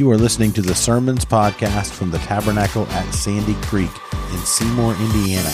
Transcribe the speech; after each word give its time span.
You 0.00 0.10
are 0.12 0.16
listening 0.16 0.52
to 0.52 0.62
the 0.62 0.74
Sermons 0.74 1.26
Podcast 1.26 1.90
from 1.90 2.10
the 2.10 2.16
Tabernacle 2.20 2.86
at 2.86 3.12
Sandy 3.12 3.52
Creek 3.66 3.90
in 4.32 4.38
Seymour, 4.38 4.94
Indiana. 4.94 5.52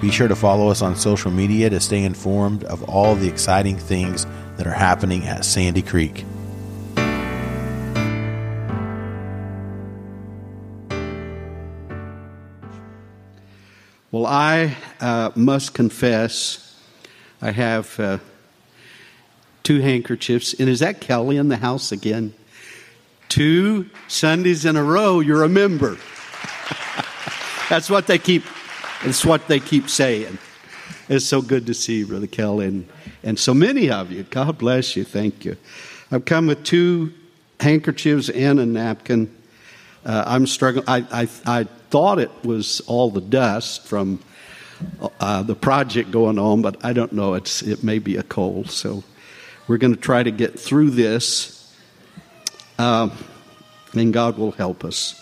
Be 0.00 0.12
sure 0.12 0.28
to 0.28 0.36
follow 0.36 0.68
us 0.68 0.80
on 0.80 0.94
social 0.94 1.32
media 1.32 1.68
to 1.70 1.80
stay 1.80 2.04
informed 2.04 2.62
of 2.62 2.88
all 2.88 3.16
the 3.16 3.26
exciting 3.26 3.76
things 3.76 4.26
that 4.58 4.68
are 4.68 4.72
happening 4.72 5.24
at 5.24 5.44
Sandy 5.44 5.82
Creek. 5.82 6.24
Well, 14.12 14.26
I 14.26 14.76
uh, 15.00 15.32
must 15.34 15.74
confess, 15.74 16.78
I 17.42 17.50
have 17.50 17.98
uh, 17.98 18.18
two 19.64 19.80
handkerchiefs. 19.80 20.54
And 20.60 20.68
is 20.68 20.78
that 20.78 21.00
Kelly 21.00 21.38
in 21.38 21.48
the 21.48 21.56
house 21.56 21.90
again? 21.90 22.34
Two 23.34 23.90
Sundays 24.06 24.64
in 24.64 24.76
a 24.76 24.84
row, 24.84 25.18
you're 25.18 25.42
a 25.42 25.48
member. 25.48 25.98
That's 27.68 27.90
what 27.90 28.06
they 28.06 28.16
keep. 28.16 28.44
It's 29.02 29.24
what 29.24 29.48
they 29.48 29.58
keep 29.58 29.90
saying. 29.90 30.38
It's 31.08 31.26
so 31.26 31.42
good 31.42 31.66
to 31.66 31.74
see 31.74 32.04
Brother 32.04 32.28
Kelly, 32.28 32.66
and, 32.66 32.88
and 33.24 33.36
so 33.36 33.52
many 33.52 33.90
of 33.90 34.12
you. 34.12 34.22
God 34.22 34.56
bless 34.56 34.94
you. 34.94 35.02
Thank 35.02 35.44
you. 35.44 35.56
I've 36.12 36.26
come 36.26 36.46
with 36.46 36.62
two 36.62 37.12
handkerchiefs 37.58 38.28
and 38.28 38.60
a 38.60 38.66
napkin. 38.66 39.34
Uh, 40.06 40.22
I'm 40.28 40.46
struggling. 40.46 40.84
I, 40.86 41.04
I, 41.10 41.28
I 41.44 41.64
thought 41.90 42.20
it 42.20 42.30
was 42.44 42.82
all 42.82 43.10
the 43.10 43.20
dust 43.20 43.84
from 43.84 44.20
uh, 45.18 45.42
the 45.42 45.56
project 45.56 46.12
going 46.12 46.38
on, 46.38 46.62
but 46.62 46.84
I 46.84 46.92
don't 46.92 47.12
know. 47.12 47.34
It's, 47.34 47.62
it 47.62 47.82
may 47.82 47.98
be 47.98 48.16
a 48.16 48.22
cold. 48.22 48.70
So 48.70 49.02
we're 49.66 49.78
going 49.78 49.92
to 49.92 50.00
try 50.00 50.22
to 50.22 50.30
get 50.30 50.56
through 50.56 50.90
this, 50.90 51.53
uh, 52.78 53.10
and 53.94 54.12
God 54.12 54.38
will 54.38 54.52
help 54.52 54.84
us. 54.84 55.20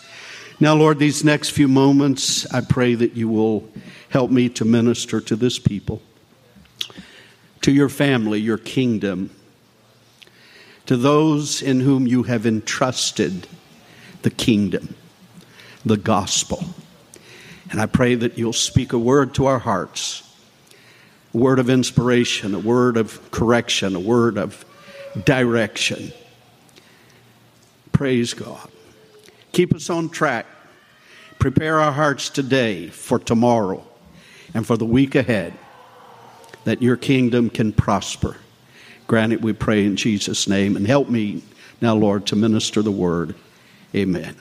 Now, 0.60 0.74
Lord, 0.74 0.98
these 0.98 1.24
next 1.24 1.50
few 1.50 1.68
moments, 1.68 2.46
I 2.52 2.60
pray 2.60 2.94
that 2.94 3.14
you 3.14 3.28
will 3.28 3.68
help 4.10 4.30
me 4.30 4.48
to 4.50 4.64
minister 4.64 5.20
to 5.20 5.34
this 5.34 5.58
people, 5.58 6.00
to 7.62 7.72
your 7.72 7.88
family, 7.88 8.38
your 8.40 8.58
kingdom, 8.58 9.30
to 10.86 10.96
those 10.96 11.62
in 11.62 11.80
whom 11.80 12.06
you 12.06 12.24
have 12.24 12.46
entrusted 12.46 13.46
the 14.22 14.30
kingdom, 14.30 14.94
the 15.84 15.96
gospel. 15.96 16.64
And 17.70 17.80
I 17.80 17.86
pray 17.86 18.14
that 18.14 18.36
you'll 18.38 18.52
speak 18.52 18.92
a 18.92 18.98
word 18.98 19.34
to 19.34 19.46
our 19.46 19.58
hearts, 19.58 20.22
a 21.34 21.38
word 21.38 21.58
of 21.58 21.70
inspiration, 21.70 22.54
a 22.54 22.58
word 22.58 22.96
of 22.96 23.30
correction, 23.30 23.96
a 23.96 24.00
word 24.00 24.36
of 24.36 24.64
direction. 25.24 26.12
Praise 28.02 28.34
God. 28.34 28.68
Keep 29.52 29.76
us 29.76 29.88
on 29.88 30.08
track. 30.08 30.44
Prepare 31.38 31.78
our 31.78 31.92
hearts 31.92 32.30
today 32.30 32.88
for 32.88 33.20
tomorrow 33.20 33.86
and 34.54 34.66
for 34.66 34.76
the 34.76 34.84
week 34.84 35.14
ahead 35.14 35.54
that 36.64 36.82
your 36.82 36.96
kingdom 36.96 37.48
can 37.48 37.72
prosper. 37.72 38.38
Grant 39.06 39.32
it, 39.32 39.40
we 39.40 39.52
pray 39.52 39.86
in 39.86 39.94
Jesus' 39.94 40.48
name. 40.48 40.74
And 40.74 40.84
help 40.84 41.10
me 41.10 41.44
now, 41.80 41.94
Lord, 41.94 42.26
to 42.26 42.34
minister 42.34 42.82
the 42.82 42.90
word. 42.90 43.36
Amen. 43.94 44.34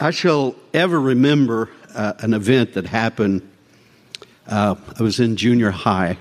I 0.00 0.10
shall 0.10 0.56
ever 0.74 1.00
remember 1.00 1.70
uh, 1.94 2.14
an 2.18 2.34
event 2.34 2.72
that 2.72 2.86
happened. 2.86 3.48
Uh, 4.48 4.74
I 4.98 5.04
was 5.04 5.20
in 5.20 5.36
junior 5.36 5.70
high, 5.70 6.18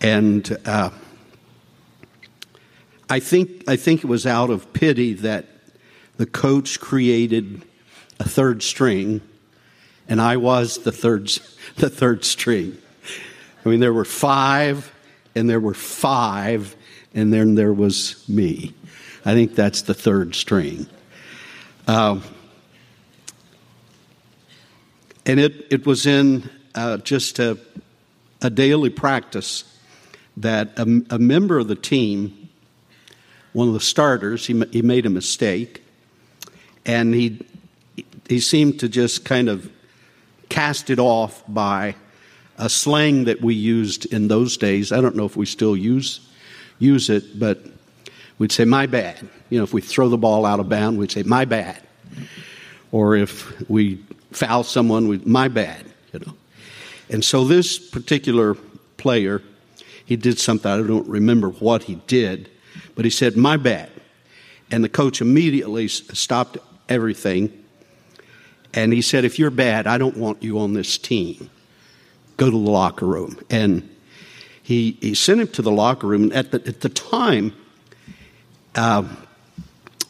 and 0.00 0.56
uh, 0.64 0.88
I 3.10 3.20
think 3.20 3.64
I 3.68 3.76
think 3.76 4.04
it 4.04 4.06
was 4.06 4.24
out 4.24 4.50
of 4.50 4.72
pity 4.72 5.14
that 5.14 5.46
the 6.16 6.26
coach 6.26 6.80
created 6.80 7.62
a 8.20 8.28
third 8.28 8.62
string, 8.62 9.20
and 10.08 10.20
I 10.20 10.36
was 10.36 10.78
the 10.78 10.92
third 10.92 11.26
the 11.76 11.90
third 11.90 12.24
string. 12.24 12.78
I 13.64 13.68
mean, 13.68 13.80
there 13.80 13.92
were 13.92 14.04
five, 14.06 14.90
and 15.34 15.50
there 15.50 15.60
were 15.60 15.74
five, 15.74 16.76
and 17.12 17.32
then 17.32 17.56
there 17.56 17.72
was 17.72 18.26
me. 18.28 18.72
I 19.24 19.34
think 19.34 19.54
that's 19.54 19.82
the 19.82 19.94
third 19.94 20.34
string. 20.34 20.86
Um, 21.86 22.22
and 25.26 25.38
it, 25.38 25.66
it 25.70 25.86
was 25.86 26.06
in 26.06 26.48
uh, 26.74 26.98
just 26.98 27.38
a, 27.38 27.58
a 28.40 28.48
daily 28.48 28.90
practice 28.90 29.64
that 30.38 30.78
a, 30.78 31.02
a, 31.10 31.18
member 31.18 31.58
of 31.58 31.68
the 31.68 31.74
team, 31.74 32.39
one 33.52 33.68
of 33.68 33.74
the 33.74 33.80
starters, 33.80 34.46
he, 34.46 34.62
he 34.70 34.82
made 34.82 35.06
a 35.06 35.10
mistake, 35.10 35.82
and 36.86 37.14
he, 37.14 37.40
he 38.28 38.40
seemed 38.40 38.80
to 38.80 38.88
just 38.88 39.24
kind 39.24 39.48
of 39.48 39.70
cast 40.48 40.90
it 40.90 40.98
off 40.98 41.42
by 41.48 41.94
a 42.58 42.68
slang 42.68 43.24
that 43.24 43.40
we 43.40 43.54
used 43.54 44.06
in 44.12 44.28
those 44.28 44.56
days. 44.56 44.92
I 44.92 45.00
don't 45.00 45.16
know 45.16 45.24
if 45.24 45.36
we 45.36 45.46
still 45.46 45.76
use 45.76 46.20
use 46.78 47.10
it, 47.10 47.38
but 47.38 47.60
we'd 48.38 48.52
say 48.52 48.64
"my 48.64 48.86
bad." 48.86 49.18
You 49.48 49.58
know, 49.58 49.64
if 49.64 49.72
we 49.72 49.80
throw 49.80 50.08
the 50.08 50.18
ball 50.18 50.44
out 50.44 50.60
of 50.60 50.68
bounds, 50.68 50.98
we'd 50.98 51.10
say 51.10 51.22
"my 51.22 51.44
bad," 51.44 51.80
or 52.92 53.16
if 53.16 53.68
we 53.68 53.96
foul 54.32 54.62
someone, 54.62 55.08
we 55.08 55.18
"my 55.24 55.48
bad." 55.48 55.86
You 56.12 56.20
know, 56.20 56.34
and 57.08 57.24
so 57.24 57.44
this 57.44 57.78
particular 57.78 58.54
player, 58.96 59.42
he 60.04 60.16
did 60.16 60.38
something 60.38 60.70
I 60.70 60.82
don't 60.82 61.08
remember 61.08 61.48
what 61.48 61.84
he 61.84 61.96
did, 62.06 62.50
but 63.00 63.06
he 63.06 63.10
said 63.10 63.34
"my 63.34 63.56
bad," 63.56 63.90
and 64.70 64.84
the 64.84 64.90
coach 64.90 65.22
immediately 65.22 65.88
stopped 65.88 66.58
everything, 66.86 67.50
and 68.74 68.92
he 68.92 69.00
said, 69.00 69.24
"If 69.24 69.38
you're 69.38 69.48
bad, 69.48 69.86
I 69.86 69.96
don't 69.96 70.18
want 70.18 70.42
you 70.42 70.58
on 70.58 70.74
this 70.74 70.98
team." 70.98 71.48
go 72.40 72.46
to 72.46 72.52
the 72.52 72.70
locker 72.70 73.04
room. 73.04 73.38
And 73.50 73.94
he, 74.62 74.96
he 75.02 75.14
sent 75.14 75.42
him 75.42 75.48
to 75.48 75.62
the 75.62 75.70
locker 75.70 76.06
room. 76.06 76.24
And 76.24 76.32
at 76.32 76.50
the, 76.52 76.66
at 76.66 76.80
the 76.80 76.88
time, 76.88 77.52
uh, 78.74 79.06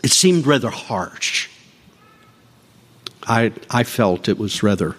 it 0.05 0.13
seemed 0.13 0.47
rather 0.47 0.71
harsh. 0.71 1.49
I, 3.27 3.53
I 3.69 3.83
felt 3.83 4.29
it 4.29 4.39
was 4.39 4.63
rather 4.63 4.95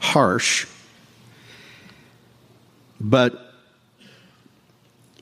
harsh. 0.00 0.66
But 3.00 3.54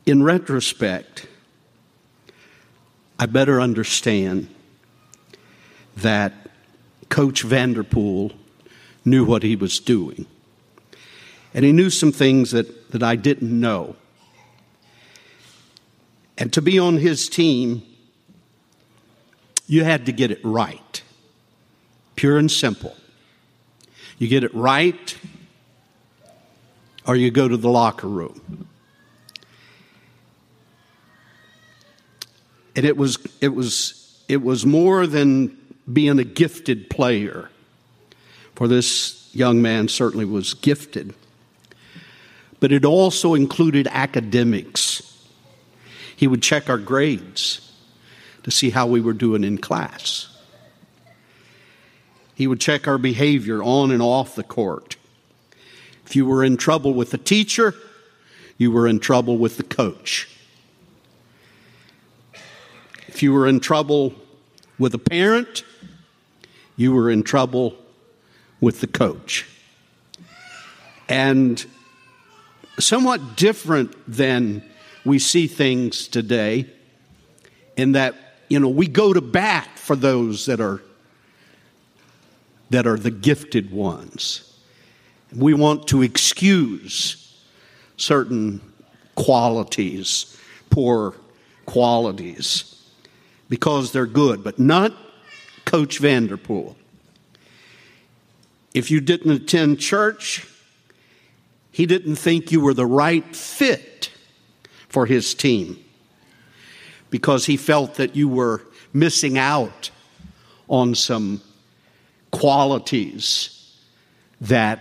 in 0.06 0.24
retrospect, 0.24 1.28
I 3.24 3.26
better 3.26 3.58
understand 3.58 4.54
that 5.96 6.34
Coach 7.08 7.40
Vanderpool 7.40 8.32
knew 9.02 9.24
what 9.24 9.42
he 9.42 9.56
was 9.56 9.80
doing. 9.80 10.26
And 11.54 11.64
he 11.64 11.72
knew 11.72 11.88
some 11.88 12.12
things 12.12 12.50
that, 12.50 12.90
that 12.90 13.02
I 13.02 13.16
didn't 13.16 13.58
know. 13.58 13.96
And 16.36 16.52
to 16.52 16.60
be 16.60 16.78
on 16.78 16.98
his 16.98 17.30
team, 17.30 17.82
you 19.66 19.84
had 19.84 20.04
to 20.04 20.12
get 20.12 20.30
it 20.30 20.40
right. 20.44 21.02
Pure 22.16 22.36
and 22.36 22.50
simple. 22.50 22.94
You 24.18 24.28
get 24.28 24.44
it 24.44 24.54
right, 24.54 25.16
or 27.06 27.16
you 27.16 27.30
go 27.30 27.48
to 27.48 27.56
the 27.56 27.70
locker 27.70 28.06
room. 28.06 28.68
And 32.76 32.84
it 32.84 32.96
was, 32.96 33.18
it 33.40 33.54
was, 33.54 34.22
it 34.28 34.42
was 34.42 34.66
more 34.66 35.06
than 35.06 35.56
being 35.92 36.18
a 36.18 36.24
gifted 36.24 36.90
player, 36.90 37.50
for 38.54 38.68
this 38.68 39.30
young 39.34 39.60
man 39.60 39.88
certainly 39.88 40.24
was 40.24 40.54
gifted 40.54 41.14
but 42.64 42.72
it 42.72 42.86
also 42.86 43.34
included 43.34 43.86
academics. 43.90 45.02
He 46.16 46.26
would 46.26 46.42
check 46.42 46.70
our 46.70 46.78
grades 46.78 47.72
to 48.42 48.50
see 48.50 48.70
how 48.70 48.86
we 48.86 49.02
were 49.02 49.12
doing 49.12 49.44
in 49.44 49.58
class. 49.58 50.34
He 52.34 52.46
would 52.46 52.60
check 52.60 52.88
our 52.88 52.96
behavior 52.96 53.62
on 53.62 53.90
and 53.90 54.00
off 54.00 54.34
the 54.34 54.42
court. 54.42 54.96
If 56.06 56.16
you 56.16 56.24
were 56.24 56.42
in 56.42 56.56
trouble 56.56 56.94
with 56.94 57.10
the 57.10 57.18
teacher, 57.18 57.74
you 58.56 58.70
were 58.70 58.88
in 58.88 58.98
trouble 58.98 59.36
with 59.36 59.58
the 59.58 59.62
coach. 59.62 60.33
If 63.14 63.22
you 63.22 63.32
were 63.32 63.46
in 63.46 63.60
trouble 63.60 64.12
with 64.76 64.92
a 64.92 64.98
parent, 64.98 65.62
you 66.74 66.92
were 66.92 67.08
in 67.08 67.22
trouble 67.22 67.76
with 68.60 68.80
the 68.80 68.88
coach. 68.88 69.46
And 71.08 71.64
somewhat 72.80 73.36
different 73.36 73.94
than 74.12 74.68
we 75.04 75.20
see 75.20 75.46
things 75.46 76.08
today, 76.08 76.68
in 77.76 77.92
that, 77.92 78.16
you 78.48 78.58
know, 78.58 78.68
we 78.68 78.88
go 78.88 79.12
to 79.12 79.20
bat 79.20 79.68
for 79.76 79.94
those 79.94 80.46
that 80.46 80.60
are 80.60 80.82
that 82.70 82.84
are 82.84 82.98
the 82.98 83.12
gifted 83.12 83.70
ones. 83.70 84.58
We 85.32 85.54
want 85.54 85.86
to 85.88 86.02
excuse 86.02 87.40
certain 87.96 88.60
qualities, 89.14 90.36
poor 90.68 91.14
qualities, 91.64 92.72
because 93.48 93.92
they're 93.92 94.06
good, 94.06 94.42
but 94.42 94.58
not 94.58 94.92
Coach 95.64 95.98
Vanderpool. 95.98 96.76
If 98.72 98.90
you 98.90 99.00
didn't 99.00 99.30
attend 99.30 99.78
church, 99.78 100.46
he 101.70 101.86
didn't 101.86 102.16
think 102.16 102.52
you 102.52 102.60
were 102.60 102.74
the 102.74 102.86
right 102.86 103.34
fit 103.34 104.10
for 104.88 105.06
his 105.06 105.34
team 105.34 105.84
because 107.10 107.46
he 107.46 107.56
felt 107.56 107.94
that 107.94 108.16
you 108.16 108.28
were 108.28 108.62
missing 108.92 109.38
out 109.38 109.90
on 110.68 110.94
some 110.94 111.40
qualities 112.30 113.76
that, 114.40 114.80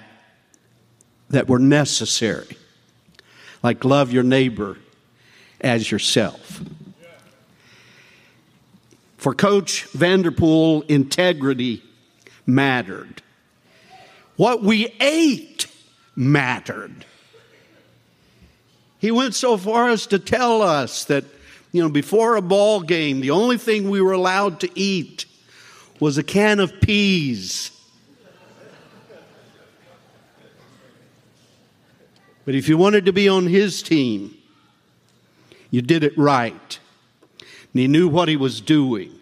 that 1.29 1.47
were 1.47 1.59
necessary, 1.59 2.57
like 3.61 3.83
love 3.83 4.11
your 4.11 4.23
neighbor 4.23 4.77
as 5.61 5.91
yourself. 5.91 6.61
For 9.23 9.33
Coach 9.33 9.83
Vanderpool, 9.93 10.81
integrity 10.89 11.81
mattered. 12.45 13.21
What 14.35 14.61
we 14.61 14.93
ate 14.99 15.67
mattered. 16.13 17.05
He 18.99 19.11
went 19.11 19.33
so 19.33 19.55
far 19.55 19.87
as 19.87 20.07
to 20.07 20.19
tell 20.19 20.61
us 20.61 21.05
that, 21.05 21.23
you 21.71 21.81
know, 21.81 21.87
before 21.87 22.35
a 22.35 22.41
ball 22.41 22.81
game, 22.81 23.21
the 23.21 23.31
only 23.31 23.57
thing 23.57 23.89
we 23.89 24.01
were 24.01 24.11
allowed 24.11 24.59
to 24.59 24.69
eat 24.77 25.25
was 26.01 26.17
a 26.17 26.23
can 26.23 26.59
of 26.59 26.81
peas. 26.81 27.71
But 32.43 32.55
if 32.55 32.67
you 32.67 32.77
wanted 32.77 33.05
to 33.05 33.13
be 33.13 33.29
on 33.29 33.47
his 33.47 33.81
team, 33.81 34.35
you 35.71 35.81
did 35.81 36.03
it 36.03 36.17
right. 36.17 36.77
And 37.73 37.81
he 37.81 37.87
knew 37.87 38.07
what 38.07 38.29
he 38.29 38.37
was 38.37 38.61
doing. 38.61 39.19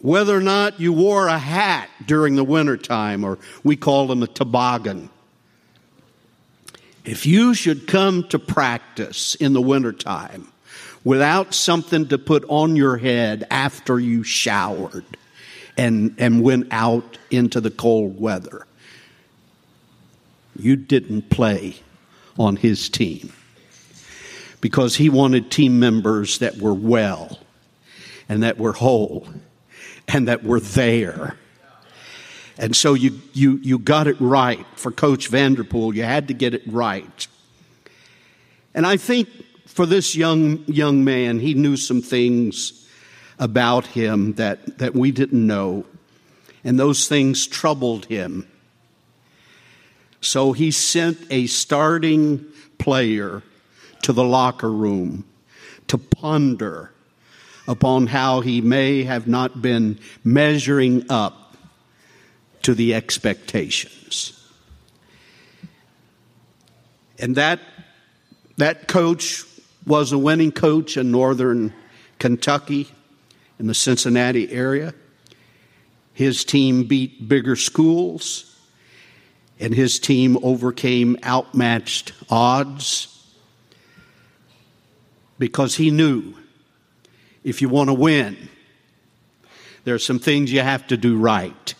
Whether 0.00 0.36
or 0.36 0.40
not 0.40 0.78
you 0.78 0.92
wore 0.92 1.26
a 1.26 1.38
hat 1.38 1.88
during 2.06 2.36
the 2.36 2.44
wintertime, 2.44 3.24
or 3.24 3.38
we 3.64 3.74
call 3.74 4.06
them 4.06 4.22
a 4.22 4.26
toboggan. 4.26 5.10
If 7.04 7.26
you 7.26 7.54
should 7.54 7.86
come 7.86 8.28
to 8.28 8.38
practice 8.38 9.34
in 9.34 9.52
the 9.52 9.60
wintertime 9.60 10.52
without 11.02 11.54
something 11.54 12.08
to 12.08 12.18
put 12.18 12.44
on 12.48 12.76
your 12.76 12.96
head 12.96 13.46
after 13.50 13.98
you 13.98 14.22
showered 14.22 15.04
and, 15.76 16.14
and 16.18 16.42
went 16.42 16.68
out 16.70 17.18
into 17.30 17.60
the 17.60 17.70
cold 17.70 18.20
weather, 18.20 18.66
you 20.56 20.76
didn't 20.76 21.30
play 21.30 21.76
on 22.38 22.56
his 22.56 22.88
team 22.88 23.32
because 24.64 24.96
he 24.96 25.10
wanted 25.10 25.50
team 25.50 25.78
members 25.78 26.38
that 26.38 26.56
were 26.56 26.72
well 26.72 27.38
and 28.30 28.42
that 28.42 28.56
were 28.56 28.72
whole 28.72 29.28
and 30.08 30.26
that 30.26 30.42
were 30.42 30.58
there. 30.58 31.36
And 32.56 32.74
so 32.74 32.94
you, 32.94 33.20
you, 33.34 33.58
you 33.62 33.78
got 33.78 34.06
it 34.06 34.18
right 34.18 34.64
for 34.74 34.90
Coach 34.90 35.28
Vanderpool. 35.28 35.94
You 35.94 36.04
had 36.04 36.28
to 36.28 36.34
get 36.34 36.54
it 36.54 36.62
right. 36.66 37.26
And 38.74 38.86
I 38.86 38.96
think 38.96 39.28
for 39.66 39.84
this 39.84 40.16
young, 40.16 40.64
young 40.64 41.04
man, 41.04 41.40
he 41.40 41.52
knew 41.52 41.76
some 41.76 42.00
things 42.00 42.88
about 43.38 43.88
him 43.88 44.32
that, 44.36 44.78
that 44.78 44.94
we 44.94 45.10
didn't 45.10 45.46
know. 45.46 45.84
And 46.64 46.80
those 46.80 47.06
things 47.06 47.46
troubled 47.46 48.06
him. 48.06 48.48
So 50.22 50.52
he 50.52 50.70
sent 50.70 51.18
a 51.28 51.48
starting 51.48 52.46
player 52.78 53.42
to 54.04 54.12
the 54.12 54.22
locker 54.22 54.70
room 54.70 55.24
to 55.88 55.96
ponder 55.96 56.92
upon 57.66 58.06
how 58.06 58.42
he 58.42 58.60
may 58.60 59.02
have 59.02 59.26
not 59.26 59.62
been 59.62 59.98
measuring 60.22 61.06
up 61.08 61.56
to 62.60 62.74
the 62.74 62.92
expectations. 62.92 64.38
And 67.18 67.36
that, 67.36 67.60
that 68.58 68.88
coach 68.88 69.44
was 69.86 70.12
a 70.12 70.18
winning 70.18 70.52
coach 70.52 70.98
in 70.98 71.10
northern 71.10 71.72
Kentucky 72.18 72.88
in 73.58 73.66
the 73.68 73.74
Cincinnati 73.74 74.52
area. 74.52 74.92
His 76.12 76.44
team 76.44 76.84
beat 76.84 77.26
bigger 77.26 77.56
schools, 77.56 78.54
and 79.58 79.74
his 79.74 79.98
team 79.98 80.36
overcame 80.42 81.16
outmatched 81.24 82.12
odds 82.28 83.13
because 85.38 85.76
he 85.76 85.90
knew 85.90 86.34
if 87.42 87.60
you 87.60 87.68
want 87.68 87.90
to 87.90 87.94
win, 87.94 88.48
there 89.84 89.94
are 89.94 89.98
some 89.98 90.18
things 90.18 90.52
you 90.52 90.60
have 90.60 90.86
to 90.88 90.96
do 90.96 91.16
right. 91.16 91.74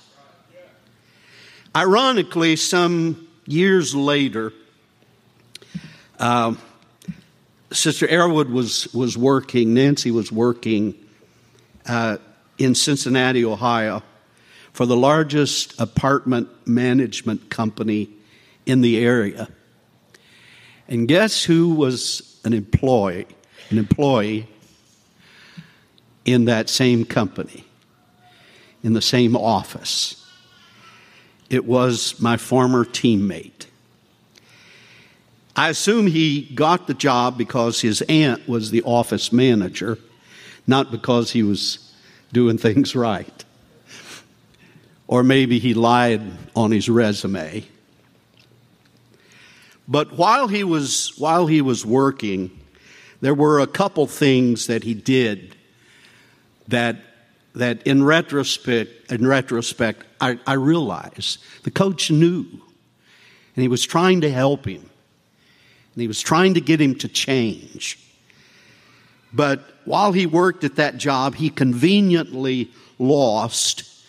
Ironically, 1.75 2.57
some 2.57 3.27
years 3.47 3.95
later, 3.95 4.53
uh, 6.19 6.55
Sister 7.73 8.07
Arrowood 8.07 8.51
was, 8.51 8.93
was 8.95 9.19
working, 9.19 9.75
Nancy 9.75 10.11
was 10.11 10.31
working 10.31 10.95
uh, 11.87 12.19
in 12.59 12.75
Cincinnati, 12.75 13.45
Ohio, 13.45 14.03
for 14.73 14.87
the 14.87 14.97
largest 14.97 15.81
apartment 15.81 16.49
management 16.67 17.51
company 17.51 18.09
in 18.67 18.81
the 18.81 18.99
area. 18.99 19.49
And 20.89 21.09
guess 21.09 21.43
who 21.43 21.71
was 21.71 22.41
an 22.45 22.53
employee, 22.53 23.27
an 23.71 23.79
employee 23.79 24.47
in 26.25 26.47
that 26.47 26.69
same 26.69 27.05
company, 27.05 27.65
in 28.83 28.93
the 28.93 29.03
same 29.03 29.37
office? 29.37 30.21
It 31.51 31.65
was 31.65 32.19
my 32.21 32.37
former 32.37 32.85
teammate. 32.85 33.67
I 35.57 35.69
assume 35.69 36.09
he 36.09 36.43
got 36.43 36.87
the 36.87 36.95
job 36.95 37.39
because 37.39 37.81
his 37.81 38.03
aunt 38.03 38.49
was 38.49 38.71
the 38.71 38.83
office 38.83 39.33
manager, 39.33 39.99
not 40.67 40.91
because 40.91 41.31
he 41.31 41.43
was 41.43 41.93
doing 42.33 42.59
things 42.59 42.97
right. 42.97 43.45
Or 45.07 45.23
maybe 45.23 45.59
he 45.59 45.75
lied 45.75 46.23
on 46.57 46.71
his 46.71 46.89
resume. 46.89 47.65
But 49.87 50.15
while 50.15 50.49
he 50.49 50.65
was, 50.65 51.13
while 51.19 51.47
he 51.47 51.61
was 51.61 51.85
working, 51.85 52.51
there 53.25 53.33
were 53.33 53.59
a 53.59 53.67
couple 53.67 54.07
things 54.07 54.67
that 54.67 54.85
he 54.85 54.93
did 54.93 55.57
that, 56.69 56.97
that 57.55 57.83
in 57.87 58.05
retrospect, 58.05 59.11
in 59.11 59.27
retrospect 59.27 60.05
I, 60.21 60.39
I 60.47 60.53
realized 60.53 61.39
the 61.63 61.71
coach 61.71 62.11
knew, 62.11 62.45
and 63.57 63.63
he 63.63 63.67
was 63.67 63.87
trying 63.87 64.21
to 64.21 64.31
help 64.31 64.67
him. 64.67 64.83
And 65.95 66.03
he 66.03 66.07
was 66.07 66.21
trying 66.21 66.53
to 66.53 66.61
get 66.61 66.83
him 66.83 66.97
to 66.97 67.09
change. 67.09 67.99
But 69.33 69.65
while 69.87 70.13
he 70.13 70.27
worked 70.27 70.63
at 70.63 70.77
that 70.77 70.99
job, 70.99 71.37
he 71.37 71.49
conveniently 71.49 72.71
lost 72.99 74.05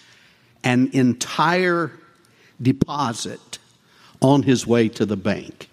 an 0.66 0.90
entire 0.92 1.94
deposit 2.62 3.60
on 4.22 4.44
his 4.44 4.68
way 4.68 4.90
to 4.90 5.06
the 5.06 5.16
bank. 5.16 5.70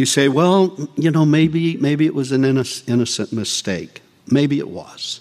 You 0.00 0.06
say, 0.06 0.30
well, 0.30 0.88
you 0.96 1.10
know, 1.10 1.26
maybe, 1.26 1.76
maybe 1.76 2.06
it 2.06 2.14
was 2.14 2.32
an 2.32 2.42
innocent 2.42 3.34
mistake. 3.34 4.00
Maybe 4.26 4.58
it 4.58 4.70
was. 4.70 5.20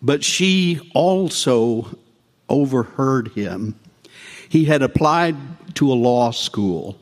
But 0.00 0.24
she 0.24 0.80
also 0.94 1.94
overheard 2.48 3.32
him 3.32 3.78
he 4.48 4.64
had 4.64 4.80
applied 4.80 5.36
to 5.74 5.92
a 5.92 5.94
law 5.94 6.30
school. 6.30 6.96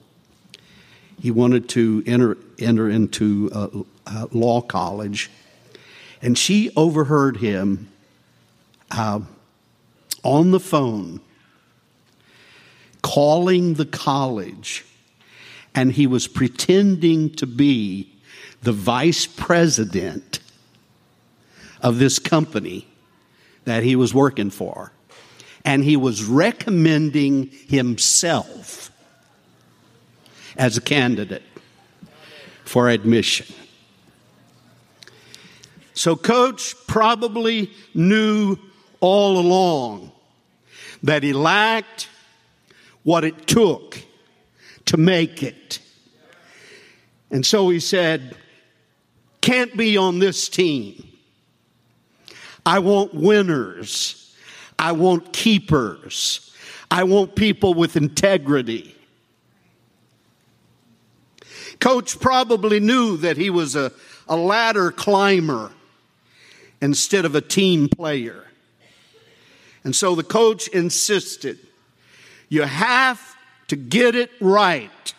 He 1.23 1.31
wanted 1.31 1.69
to 1.69 2.02
enter, 2.05 2.37
enter 2.59 2.90
into 2.90 3.50
a, 3.55 3.85
a 4.05 4.28
law 4.33 4.61
college. 4.61 5.31
And 6.21 6.37
she 6.37 6.73
overheard 6.75 7.37
him 7.37 7.88
uh, 8.90 9.21
on 10.25 10.50
the 10.50 10.59
phone 10.59 11.21
calling 13.02 13.75
the 13.75 13.87
college 13.87 14.85
and 15.75 15.93
he 15.93 16.07
was 16.07 16.26
pretending 16.26 17.31
to 17.37 17.47
be 17.47 18.12
the 18.62 18.73
vice 18.73 19.26
president 19.26 20.40
of 21.81 21.99
this 21.99 22.19
company 22.19 22.87
that 23.64 23.83
he 23.83 23.95
was 23.95 24.12
working 24.12 24.50
for. 24.50 24.93
And 25.64 25.85
he 25.85 25.97
was 25.97 26.25
recommending 26.25 27.50
himself 27.69 28.90
as 30.57 30.76
a 30.76 30.81
candidate 30.81 31.43
for 32.64 32.88
admission. 32.88 33.47
So, 35.95 36.17
Coach 36.17 36.75
probably 36.87 37.71
knew 37.95 38.57
all 39.00 39.38
along 39.38 40.12
that 41.02 41.23
he 41.23 41.33
lacked 41.33 42.09
what 43.02 43.25
it 43.25 43.47
took 43.47 43.99
to 44.87 44.97
make 44.97 45.43
it. 45.43 45.81
And 47.31 47.45
so 47.45 47.69
he 47.69 47.81
said, 47.81 48.37
Can't 49.40 49.76
be 49.76 49.97
on 49.97 50.19
this 50.19 50.49
team. 50.49 51.09
I 52.64 52.81
want 52.81 53.14
winners. 53.14 54.35
I 54.78 54.93
want 54.93 55.33
keepers. 55.33 56.55
I 56.90 57.05
want 57.05 57.35
people 57.35 57.75
with 57.75 57.97
integrity. 57.97 58.95
Coach 61.81 62.19
probably 62.19 62.81
knew 62.81 63.17
that 63.19 63.37
he 63.37 63.50
was 63.50 63.76
a, 63.76 63.93
a 64.26 64.37
ladder 64.37 64.90
climber 64.90 65.71
instead 66.81 67.25
of 67.25 67.35
a 67.35 67.40
team 67.40 67.88
player. 67.88 68.45
And 69.85 69.95
so 69.95 70.14
the 70.14 70.25
coach 70.25 70.69
insisted 70.69 71.59
you 72.49 72.62
have 72.62 73.37
to 73.69 73.76
get 73.76 74.14
it 74.14 74.31
right 74.40 75.14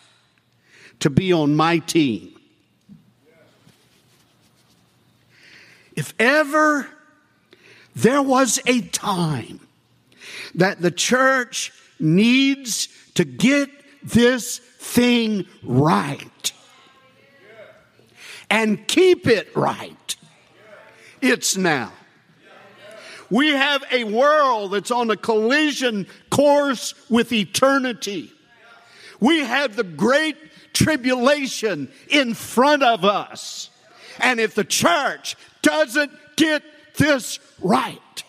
to 0.99 1.09
be 1.09 1.31
on 1.31 1.55
my 1.55 1.79
team. 1.79 2.35
If 5.95 6.13
ever 6.19 6.87
there 7.95 8.21
was 8.21 8.59
a 8.65 8.81
time 8.81 9.67
that 10.55 10.81
the 10.81 10.91
church 10.91 11.73
needs 11.99 12.87
to 13.15 13.25
get 13.25 13.69
this 14.03 14.59
thing 14.59 15.45
right 15.61 16.53
and 18.49 18.87
keep 18.87 19.27
it 19.27 19.55
right, 19.55 20.15
it's 21.21 21.57
now. 21.57 21.91
We 23.29 23.49
have 23.49 23.83
a 23.91 24.03
world 24.05 24.71
that's 24.71 24.91
on 24.91 25.11
a 25.11 25.17
collision 25.17 26.07
course 26.29 26.93
with 27.09 27.31
eternity. 27.31 28.31
We 29.19 29.39
have 29.39 29.75
the 29.75 29.83
great 29.83 30.37
tribulation 30.73 31.91
in 32.09 32.33
front 32.33 32.83
of 32.83 33.05
us. 33.05 33.69
And 34.19 34.39
if 34.39 34.55
the 34.55 34.63
church 34.63 35.35
doesn't 35.61 36.11
get 36.35 36.63
this 36.95 37.39
right, 37.61 38.23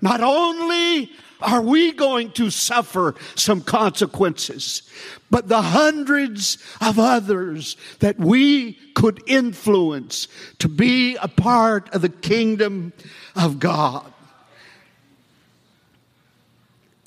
not 0.00 0.20
only 0.20 1.10
are 1.40 1.62
we 1.62 1.92
going 1.92 2.32
to 2.32 2.50
suffer 2.50 3.14
some 3.34 3.60
consequences, 3.60 4.82
but 5.30 5.48
the 5.48 5.62
hundreds 5.62 6.58
of 6.80 6.98
others 6.98 7.76
that 8.00 8.18
we 8.18 8.74
could 8.94 9.22
influence 9.26 10.28
to 10.58 10.68
be 10.68 11.16
a 11.16 11.28
part 11.28 11.88
of 11.94 12.02
the 12.02 12.08
kingdom 12.08 12.92
of 13.36 13.58
God. 13.58 14.12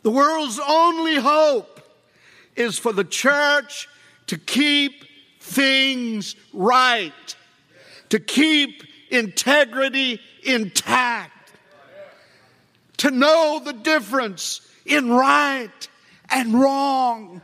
The 0.04 0.12
world's 0.12 0.60
only 0.68 1.16
hope 1.16 1.80
is 2.56 2.80
for 2.80 2.92
the 2.94 3.04
church 3.04 3.88
to 4.28 4.38
keep 4.38 5.06
things 5.40 6.36
right, 6.54 7.36
to 8.10 8.20
keep 8.20 8.84
integrity 9.10 10.20
intact, 10.44 11.31
to 13.02 13.10
know 13.10 13.60
the 13.66 13.74
difference 13.74 14.62
in 14.86 15.10
right 15.10 15.88
and 16.30 16.54
wrong, 16.54 17.42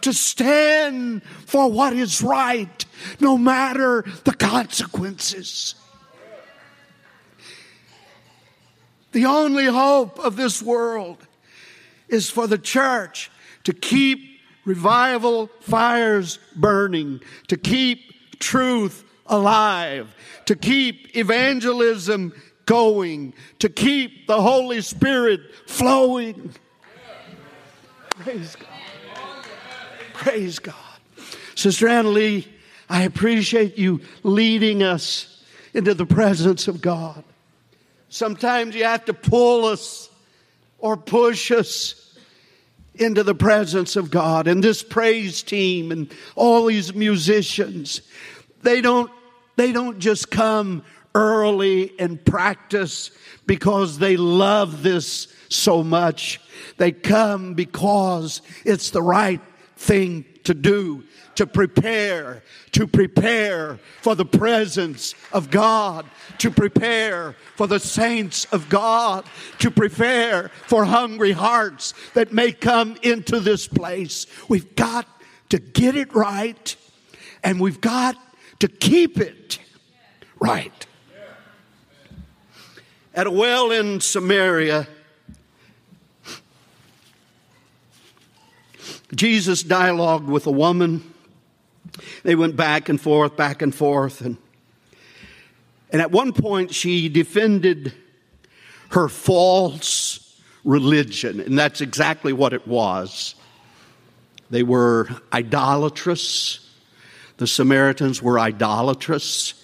to 0.00 0.12
stand 0.12 1.22
for 1.46 1.70
what 1.70 1.92
is 1.92 2.22
right, 2.22 2.84
no 3.20 3.38
matter 3.38 4.04
the 4.24 4.32
consequences. 4.32 5.76
The 9.12 9.26
only 9.26 9.66
hope 9.66 10.18
of 10.18 10.34
this 10.34 10.60
world 10.60 11.24
is 12.08 12.28
for 12.28 12.48
the 12.48 12.58
church 12.58 13.30
to 13.62 13.72
keep 13.72 14.40
revival 14.64 15.50
fires 15.60 16.40
burning, 16.56 17.20
to 17.46 17.56
keep 17.56 18.40
truth 18.40 19.04
alive, 19.26 20.12
to 20.46 20.56
keep 20.56 21.16
evangelism 21.16 22.32
going, 22.70 23.34
to 23.58 23.68
keep 23.68 24.28
the 24.28 24.40
Holy 24.40 24.80
Spirit 24.80 25.40
flowing. 25.66 26.54
Praise 28.10 28.54
God. 28.54 29.44
Praise 30.12 30.58
God. 30.60 30.74
Sister 31.56 31.88
Annalie, 31.88 32.46
I 32.88 33.02
appreciate 33.02 33.76
you 33.76 34.02
leading 34.22 34.84
us 34.84 35.42
into 35.74 35.94
the 35.94 36.06
presence 36.06 36.68
of 36.68 36.80
God. 36.80 37.24
Sometimes 38.08 38.76
you 38.76 38.84
have 38.84 39.04
to 39.06 39.14
pull 39.14 39.64
us 39.64 40.08
or 40.78 40.96
push 40.96 41.50
us 41.50 42.16
into 42.94 43.24
the 43.24 43.34
presence 43.34 43.96
of 43.96 44.12
God. 44.12 44.46
And 44.46 44.62
this 44.62 44.84
praise 44.84 45.42
team 45.42 45.90
and 45.90 46.08
all 46.36 46.66
these 46.66 46.94
musicians, 46.94 48.02
they 48.62 48.80
don't, 48.80 49.10
they 49.56 49.72
don't 49.72 49.98
just 49.98 50.30
come 50.30 50.84
early 51.14 51.98
and 51.98 52.24
practice 52.24 53.10
because 53.46 53.98
they 53.98 54.16
love 54.16 54.82
this 54.82 55.28
so 55.48 55.82
much. 55.82 56.40
They 56.76 56.92
come 56.92 57.54
because 57.54 58.42
it's 58.64 58.90
the 58.90 59.02
right 59.02 59.40
thing 59.76 60.24
to 60.44 60.54
do 60.54 61.04
to 61.40 61.46
prepare, 61.46 62.42
to 62.72 62.86
prepare 62.86 63.78
for 64.02 64.14
the 64.14 64.26
presence 64.26 65.14
of 65.32 65.50
God, 65.50 66.04
to 66.36 66.50
prepare 66.50 67.34
for 67.56 67.66
the 67.66 67.80
saints 67.80 68.44
of 68.52 68.68
God, 68.68 69.24
to 69.60 69.70
prepare 69.70 70.50
for 70.66 70.84
hungry 70.84 71.32
hearts 71.32 71.94
that 72.12 72.30
may 72.30 72.52
come 72.52 72.94
into 73.02 73.40
this 73.40 73.66
place. 73.66 74.26
We've 74.50 74.76
got 74.76 75.06
to 75.48 75.58
get 75.58 75.96
it 75.96 76.14
right 76.14 76.76
and 77.42 77.58
we've 77.58 77.80
got 77.80 78.16
to 78.58 78.68
keep 78.68 79.18
it 79.18 79.60
right. 80.38 80.86
At 83.14 83.26
a 83.26 83.30
well 83.30 83.70
in 83.70 84.00
Samaria, 84.00 84.86
Jesus 89.14 89.62
dialogued 89.62 90.28
with 90.28 90.46
a 90.46 90.52
woman 90.52 91.10
they 92.22 92.34
went 92.34 92.56
back 92.56 92.88
and 92.88 93.00
forth, 93.00 93.36
back 93.36 93.62
and 93.62 93.74
forth. 93.74 94.20
And, 94.20 94.36
and 95.90 96.00
at 96.00 96.10
one 96.10 96.32
point, 96.32 96.74
she 96.74 97.08
defended 97.08 97.94
her 98.90 99.08
false 99.08 100.40
religion. 100.64 101.40
And 101.40 101.58
that's 101.58 101.80
exactly 101.80 102.32
what 102.32 102.52
it 102.52 102.66
was. 102.66 103.34
They 104.50 104.62
were 104.62 105.08
idolatrous. 105.32 106.68
The 107.38 107.46
Samaritans 107.46 108.22
were 108.22 108.38
idolatrous. 108.38 109.54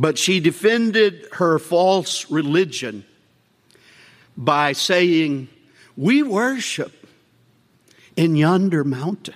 But 0.00 0.16
she 0.16 0.40
defended 0.40 1.28
her 1.32 1.58
false 1.58 2.30
religion 2.30 3.04
by 4.34 4.72
saying, 4.72 5.48
We 5.94 6.22
worship 6.22 7.06
in 8.16 8.34
yonder 8.34 8.82
mountain. 8.82 9.34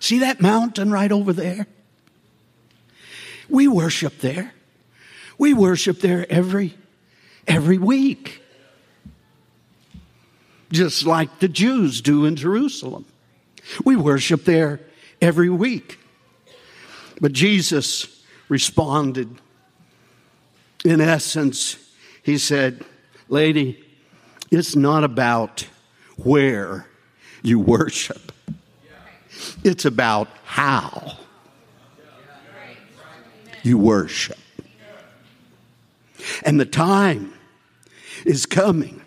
See 0.00 0.20
that 0.20 0.40
mountain 0.40 0.90
right 0.90 1.12
over 1.12 1.34
there? 1.34 1.66
We 3.50 3.68
worship 3.68 4.20
there. 4.20 4.54
We 5.36 5.52
worship 5.52 6.00
there 6.00 6.24
every 6.32 6.74
every 7.46 7.76
week. 7.76 8.40
Just 10.72 11.04
like 11.04 11.40
the 11.40 11.48
Jews 11.48 12.00
do 12.00 12.24
in 12.24 12.34
Jerusalem. 12.34 13.04
We 13.84 13.94
worship 13.94 14.46
there 14.46 14.80
every 15.20 15.50
week. 15.50 15.98
But 17.20 17.34
Jesus 17.34 18.15
responded. 18.48 19.28
In 20.84 21.00
essence, 21.00 21.76
he 22.22 22.38
said, 22.38 22.84
Lady, 23.28 23.82
it's 24.50 24.76
not 24.76 25.04
about 25.04 25.66
where 26.16 26.86
you 27.42 27.58
worship. 27.58 28.32
It's 29.64 29.84
about 29.84 30.28
how 30.44 31.18
you 33.62 33.78
worship. 33.78 34.38
And 36.44 36.60
the 36.60 36.66
time 36.66 37.34
is 38.24 38.46
coming 38.46 39.02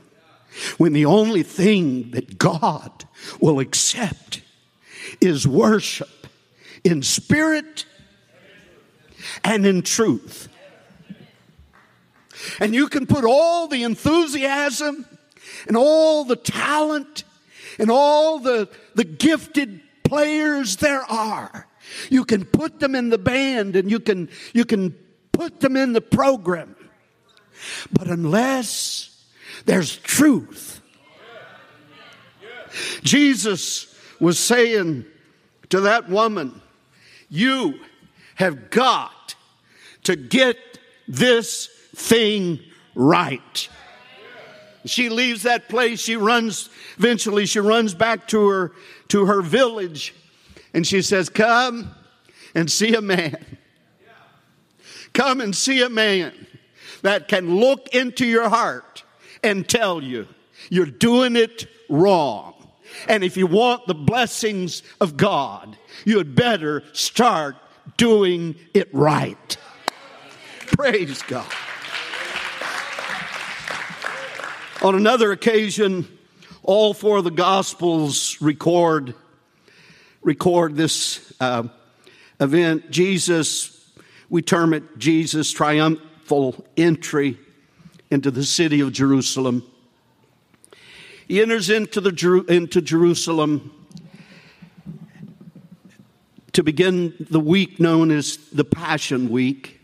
when 0.78 0.94
the 0.94 1.06
only 1.06 1.44
thing 1.44 2.12
that 2.12 2.38
God 2.38 3.06
will 3.40 3.60
accept 3.60 4.42
is 5.22 5.48
worship 5.48 6.28
in 6.84 7.02
spirit 7.02 7.86
and 9.44 9.66
in 9.66 9.82
truth. 9.82 10.50
And 12.60 12.74
you 12.74 12.88
can 12.88 13.06
put 13.06 13.26
all 13.26 13.68
the 13.68 13.84
enthusiasm 13.84 15.06
and 15.68 15.76
all 15.76 16.24
the 16.24 16.36
talent 16.36 17.24
and 17.78 17.92
all 17.92 18.40
the, 18.40 18.70
the 18.96 19.04
gifted 19.04 19.82
players 20.04 20.78
there 20.78 21.02
are. 21.02 21.68
You 22.10 22.26
can 22.26 22.46
put 22.46 22.80
them 22.80 22.96
in 22.96 23.10
the 23.10 23.18
band 23.18 23.76
and 23.76 23.90
you 23.90 24.00
can, 24.00 24.30
you 24.54 24.66
can 24.66 24.96
put 25.32 25.60
them 25.60 25.76
in 25.76 25.94
the 25.94 26.02
program. 26.02 26.76
But 27.92 28.08
unless 28.08 29.26
there's 29.66 29.98
truth, 29.98 30.82
Jesus 33.04 33.96
was 34.20 34.40
saying 34.40 35.06
to 35.70 35.82
that 35.82 36.10
woman, 36.10 36.62
You 37.30 37.80
have 38.40 38.70
got 38.70 39.36
to 40.04 40.16
get 40.16 40.58
this 41.08 41.68
thing 41.96 42.60
right. 42.96 43.70
She 44.86 45.10
leaves 45.10 45.44
that 45.44 45.68
place. 45.68 46.00
She 46.00 46.16
runs, 46.16 46.70
eventually 46.98 47.46
she 47.46 47.60
runs 47.60 47.94
back 47.94 48.28
to 48.30 48.48
her, 48.48 48.72
to 49.10 49.26
her 49.26 49.42
village 49.42 50.16
and 50.74 50.86
she 50.88 51.02
says, 51.02 51.30
come 51.30 51.94
and 52.56 52.72
see 52.72 52.94
a 52.96 53.02
man. 53.02 53.58
Come 55.14 55.42
and 55.42 55.56
see 55.56 55.82
a 55.82 55.90
man 55.90 56.34
that 57.02 57.28
can 57.28 57.58
look 57.58 57.94
into 57.94 58.26
your 58.26 58.48
heart 58.48 59.04
and 59.44 59.68
tell 59.68 60.02
you 60.02 60.28
you're 60.70 60.86
doing 60.86 61.36
it 61.36 61.68
wrong. 61.90 62.54
And 63.08 63.24
if 63.24 63.38
you 63.38 63.48
want 63.48 63.88
the 63.88 63.96
blessings 63.96 64.84
of 65.02 65.18
God, 65.18 65.78
you 66.06 66.18
had 66.18 66.36
better 66.36 66.84
start 66.94 67.56
doing 67.98 68.56
it 68.74 68.94
right. 68.94 69.58
Praise 70.68 71.22
God. 71.24 71.52
On 74.82 74.96
another 74.96 75.32
occasion, 75.32 76.08
all 76.64 76.94
four 76.94 77.18
of 77.18 77.24
the 77.24 77.32
Gospels 77.32 78.42
record 78.42 79.14
record 80.22 80.76
this 80.76 81.34
uh, 81.40 81.64
event. 82.40 82.92
Jesus, 82.92 83.92
we 84.30 84.42
term 84.42 84.74
it 84.74 84.98
Jesus' 84.98 85.52
triumphal 85.52 86.66
entry 86.78 87.38
into 88.12 88.32
the 88.32 88.44
city 88.44 88.82
of 88.82 88.92
Jerusalem. 88.92 89.64
He 91.28 91.42
enters 91.42 91.70
into, 91.70 92.02
the, 92.02 92.46
into 92.48 92.82
Jerusalem 92.82 93.79
to 96.54 96.64
begin 96.64 97.14
the 97.30 97.40
week 97.40 97.80
known 97.80 98.12
as 98.12 98.38
the 98.52 98.66
Passion 98.66 99.30
Week. 99.30 99.80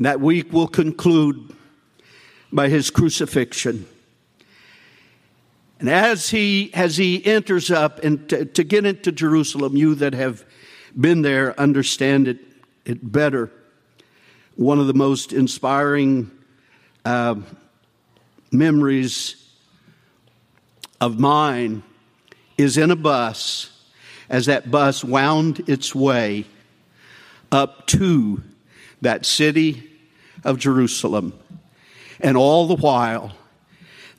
That 0.00 0.20
week 0.20 0.52
will 0.52 0.68
conclude 0.68 1.54
by 2.52 2.68
his 2.68 2.90
crucifixion. 2.90 3.86
And 5.78 5.90
as 5.90 6.30
he, 6.30 6.72
as 6.74 6.96
he 6.96 7.24
enters 7.24 7.70
up 7.70 8.02
and 8.02 8.28
to, 8.30 8.44
to 8.44 8.64
get 8.64 8.86
into 8.86 9.12
Jerusalem, 9.12 9.76
you 9.76 9.94
that 9.96 10.14
have 10.14 10.44
been 10.98 11.22
there 11.22 11.58
understand 11.60 12.28
it, 12.28 12.38
it 12.84 13.12
better. 13.12 13.50
One 14.54 14.78
of 14.78 14.86
the 14.86 14.94
most 14.94 15.32
inspiring 15.32 16.30
uh, 17.04 17.36
memories 18.50 19.36
of 21.00 21.18
mine 21.18 21.82
is 22.56 22.78
in 22.78 22.90
a 22.90 22.96
bus 22.96 23.75
as 24.28 24.46
that 24.46 24.70
bus 24.70 25.04
wound 25.04 25.68
its 25.68 25.94
way 25.94 26.46
up 27.52 27.86
to 27.86 28.42
that 29.00 29.24
city 29.24 29.88
of 30.44 30.58
Jerusalem. 30.58 31.32
And 32.20 32.36
all 32.36 32.66
the 32.66 32.76
while, 32.76 33.32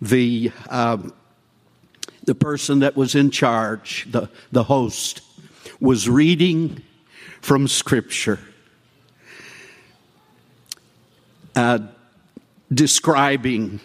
the 0.01 0.51
uh, 0.69 0.97
the 2.27 2.35
person 2.35 2.79
that 2.79 2.95
was 2.97 3.15
in 3.15 3.31
charge, 3.31 4.05
the, 4.11 4.29
the 4.51 4.63
host, 4.63 5.21
was 5.79 6.09
reading 6.09 6.83
from 7.39 7.69
Scripture, 7.69 8.37
uh, 11.55 11.79
describing 12.71 13.79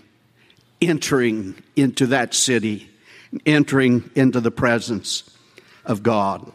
entering 0.80 1.54
into 1.76 2.08
that 2.08 2.34
city, 2.34 2.90
entering 3.46 4.10
into 4.16 4.40
the 4.40 4.50
presence 4.50 5.31
of 5.84 6.02
God. 6.02 6.50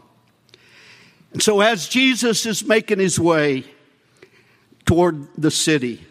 And 1.33 1.41
so, 1.41 1.61
as 1.61 1.87
Jesus 1.87 2.45
is 2.45 2.65
making 2.65 2.99
his 2.99 3.19
way 3.19 3.63
toward 4.85 5.27
the 5.37 5.51
city, 5.51 6.05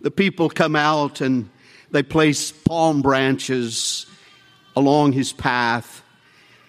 the 0.00 0.10
people 0.10 0.48
come 0.48 0.76
out 0.76 1.20
and 1.20 1.50
they 1.90 2.02
place 2.02 2.50
palm 2.52 3.02
branches 3.02 4.06
along 4.74 5.12
his 5.12 5.32
path. 5.32 6.02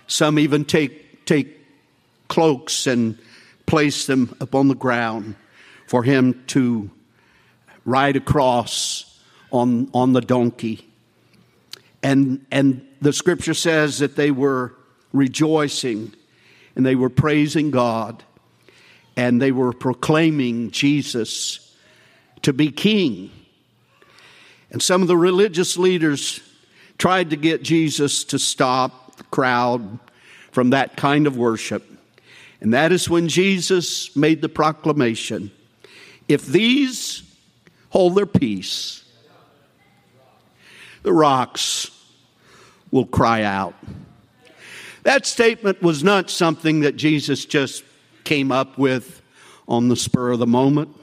Some 0.07 0.39
even 0.39 0.65
take, 0.65 1.25
take 1.25 1.59
cloaks 2.27 2.87
and 2.87 3.17
place 3.65 4.07
them 4.07 4.35
upon 4.39 4.67
the 4.67 4.75
ground 4.75 5.35
for 5.87 6.03
him 6.03 6.43
to 6.47 6.89
ride 7.85 8.15
across 8.15 9.19
on, 9.51 9.89
on 9.93 10.13
the 10.13 10.21
donkey. 10.21 10.87
And, 12.01 12.45
and 12.51 12.85
the 13.01 13.13
scripture 13.13 13.53
says 13.53 13.99
that 13.99 14.15
they 14.15 14.31
were 14.31 14.73
rejoicing 15.13 16.13
and 16.75 16.85
they 16.85 16.95
were 16.95 17.09
praising 17.09 17.71
God 17.71 18.23
and 19.15 19.41
they 19.41 19.51
were 19.51 19.73
proclaiming 19.73 20.71
Jesus 20.71 21.75
to 22.41 22.53
be 22.53 22.71
king. 22.71 23.31
And 24.71 24.81
some 24.81 25.01
of 25.01 25.07
the 25.07 25.17
religious 25.17 25.77
leaders 25.77 26.41
tried 26.97 27.31
to 27.31 27.35
get 27.35 27.63
Jesus 27.63 28.23
to 28.25 28.39
stop 28.39 29.17
the 29.17 29.23
crowd 29.25 29.99
from 30.51 30.71
that 30.71 30.95
kind 30.95 31.27
of 31.27 31.37
worship. 31.37 31.85
And 32.61 32.73
that 32.73 32.91
is 32.91 33.09
when 33.09 33.27
Jesus 33.27 34.15
made 34.15 34.41
the 34.41 34.49
proclamation 34.49 35.51
if 36.29 36.45
these 36.45 37.23
hold 37.89 38.15
their 38.15 38.27
peace, 38.27 39.03
the 41.01 41.11
rocks 41.11 41.89
will 42.91 43.07
cry 43.07 43.43
out. 43.43 43.73
That 45.09 45.25
statement 45.25 45.81
was 45.81 46.03
not 46.03 46.29
something 46.29 46.81
that 46.81 46.95
Jesus 46.95 47.43
just 47.43 47.83
came 48.25 48.51
up 48.51 48.77
with 48.77 49.23
on 49.67 49.89
the 49.89 49.95
spur 49.95 50.29
of 50.29 50.37
the 50.37 50.45
moment, 50.45 50.95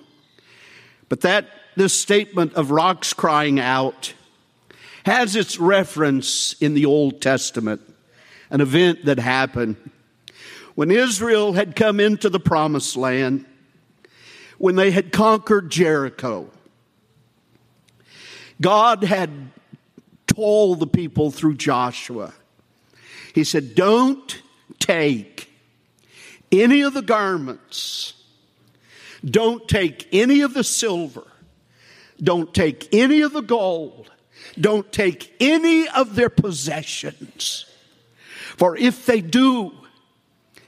but 1.09 1.23
that 1.23 1.49
this 1.75 1.93
statement 1.93 2.55
of 2.55 2.71
rocks 2.71 3.13
crying 3.13 3.59
out 3.59 4.15
has 5.05 5.35
its 5.35 5.59
reference 5.59 6.53
in 6.61 6.75
the 6.75 6.87
Old 6.87 7.21
Testament, 7.21 7.81
an 8.49 8.61
event 8.61 9.07
that 9.07 9.19
happened 9.19 9.75
when 10.77 10.93
Israel 10.93 11.55
had 11.55 11.75
come 11.75 11.99
into 11.99 12.31
the 12.31 12.39
promised 12.39 12.97
land, 12.97 13.45
when 14.57 14.77
they 14.77 14.93
had 14.93 15.11
conquered 15.11 15.69
Jericho. 15.69 16.49
God 18.61 19.03
had 19.03 19.51
told 20.29 20.79
the 20.79 20.87
people 20.87 21.33
through 21.33 21.55
Joshua, 21.55 22.33
He 23.37 23.45
said, 23.45 23.77
Don't 23.77 24.43
take 24.81 25.49
any 26.51 26.81
of 26.81 26.93
the 26.93 27.03
garments, 27.03 28.15
don't 29.25 29.69
take 29.69 30.09
any 30.13 30.41
of 30.41 30.55
the 30.55 30.65
silver, 30.65 31.23
don't 32.21 32.53
take 32.53 32.93
any 32.93 33.21
of 33.21 33.33
the 33.33 33.43
gold 33.43 34.11
don't 34.59 34.91
take 34.91 35.35
any 35.41 35.89
of 35.89 36.15
their 36.15 36.31
possessions. 36.31 37.67
For 38.57 38.77
if 38.77 39.07
they 39.07 39.21
do, 39.21 39.73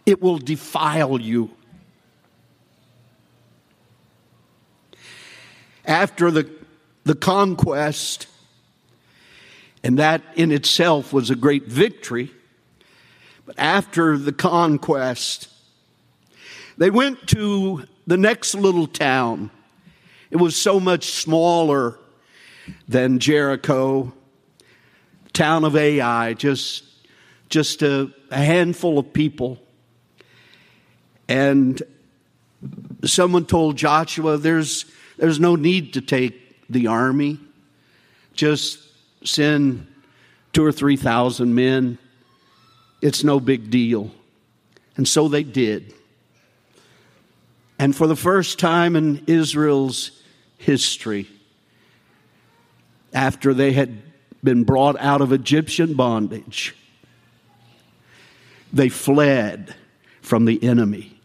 it 0.05 0.21
will 0.21 0.39
defile 0.39 1.21
you. 1.21 1.51
After 5.85 6.31
the, 6.31 6.51
the 7.05 7.15
conquest, 7.15 8.27
and 9.83 9.99
that 9.99 10.23
in 10.37 10.53
itself 10.53 11.13
was 11.13 11.31
a 11.31 11.37
great 11.37 11.65
victory, 11.65 12.31
but 13.49 13.59
after 13.59 14.19
the 14.19 14.31
conquest, 14.31 15.49
they 16.77 16.91
went 16.91 17.27
to 17.29 17.83
the 18.07 18.19
next 18.19 18.55
little 18.55 18.87
town. 18.87 19.51
It 20.31 20.37
was 20.37 20.55
so 20.55 20.79
much 20.79 21.07
smaller 21.13 21.99
than 22.87 23.19
Jericho, 23.19 24.13
town 25.33 25.65
of 25.65 25.77
Ai, 25.77 26.35
just, 26.35 26.85
just 27.49 27.81
a, 27.81 28.13
a 28.31 28.37
handful 28.37 28.99
of 28.99 29.15
people. 29.15 29.59
And 31.27 31.83
someone 33.03 33.47
told 33.47 33.79
Joshua, 33.79 34.37
there's, 34.37 34.85
there's 35.17 35.41
no 35.41 35.57
need 35.57 35.95
to 35.95 36.03
take 36.03 36.67
the 36.69 36.89
army. 36.89 37.41
Just 38.35 38.79
send 39.25 39.87
two 40.53 40.63
or 40.63 40.71
three 40.71 40.97
thousand 40.97 41.55
men. 41.55 41.97
It's 43.01 43.23
no 43.23 43.41
big 43.41 43.71
deal. 43.71 44.11
And 44.97 45.07
so 45.07 45.29
they 45.29 45.45
did. 45.45 45.95
And 47.79 47.95
for 47.95 48.07
the 48.07 48.17
first 48.17 48.59
time 48.59 48.97
in 48.97 49.23
Israel's 49.27 50.23
history, 50.59 51.29
after 53.13 53.55
they 53.55 53.73
had 53.73 54.03
been 54.43 54.65
brought 54.65 54.99
out 54.99 55.21
of 55.21 55.33
Egyptian 55.33 55.95
bondage, 55.95 56.75
they 58.73 58.89
fled 58.89 59.75
from 60.21 60.45
the 60.45 60.63
enemy, 60.63 61.19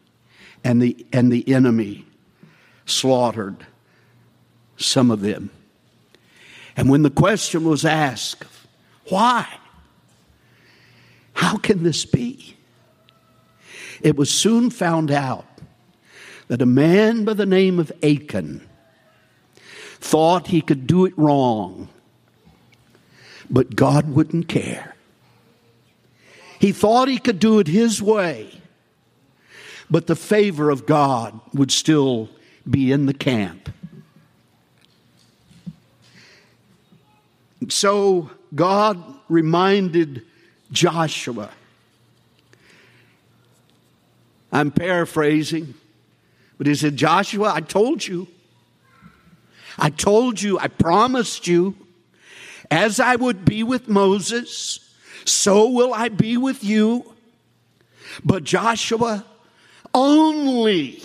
and 0.63 0.81
the, 0.81 1.05
and 1.11 1.31
the 1.31 1.47
enemy 1.51 2.05
slaughtered 2.85 3.65
some 4.77 5.11
of 5.11 5.21
them. 5.21 5.49
And 6.77 6.89
when 6.89 7.01
the 7.01 7.09
question 7.09 7.65
was 7.65 7.83
asked, 7.83 8.45
why? 9.09 9.47
How 11.33 11.57
can 11.57 11.83
this 11.83 12.05
be? 12.05 12.55
It 14.01 14.15
was 14.15 14.29
soon 14.29 14.69
found 14.69 15.11
out 15.11 15.45
that 16.47 16.61
a 16.61 16.65
man 16.65 17.25
by 17.25 17.33
the 17.33 17.45
name 17.45 17.79
of 17.79 17.91
Achan 18.03 18.67
thought 19.99 20.47
he 20.47 20.61
could 20.61 20.85
do 20.85 21.05
it 21.05 21.17
wrong, 21.17 21.89
but 23.49 23.75
God 23.75 24.09
wouldn't 24.09 24.47
care. 24.47 24.95
He 26.59 26.71
thought 26.71 27.07
he 27.07 27.17
could 27.17 27.39
do 27.39 27.59
it 27.59 27.67
his 27.67 28.01
way, 28.01 28.61
but 29.89 30.07
the 30.07 30.15
favor 30.15 30.69
of 30.69 30.85
God 30.85 31.39
would 31.53 31.71
still 31.71 32.29
be 32.69 32.91
in 32.91 33.05
the 33.05 33.13
camp. 33.13 33.69
So 37.69 38.29
God 38.53 39.01
reminded 39.29 40.23
Joshua. 40.73 41.49
I'm 44.51 44.71
paraphrasing, 44.71 45.73
but 46.57 46.67
he 46.67 46.75
said, 46.75 46.97
Joshua, 46.97 47.53
I 47.55 47.61
told 47.61 48.05
you. 48.05 48.27
I 49.79 49.89
told 49.89 50.41
you, 50.41 50.59
I 50.59 50.67
promised 50.67 51.47
you, 51.47 51.75
as 52.69 52.99
I 52.99 53.15
would 53.15 53.45
be 53.45 53.63
with 53.63 53.87
Moses, 53.87 54.79
so 55.25 55.69
will 55.69 55.93
I 55.93 56.09
be 56.09 56.37
with 56.37 56.63
you. 56.63 57.13
But 58.23 58.43
Joshua, 58.43 59.25
only 59.93 61.01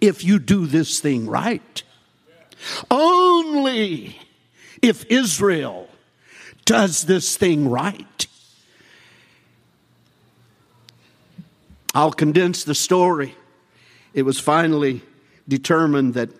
if 0.00 0.24
you 0.24 0.38
do 0.38 0.66
this 0.66 1.00
thing 1.00 1.26
right. 1.26 1.82
Only 2.90 4.18
if 4.82 5.04
Israel 5.06 5.89
does 6.64 7.04
this 7.04 7.36
thing 7.36 7.68
right. 7.68 8.26
I'll 11.94 12.12
condense 12.12 12.64
the 12.64 12.74
story. 12.74 13.34
It 14.14 14.22
was 14.22 14.38
finally 14.38 15.02
determined 15.48 16.14
that, 16.14 16.30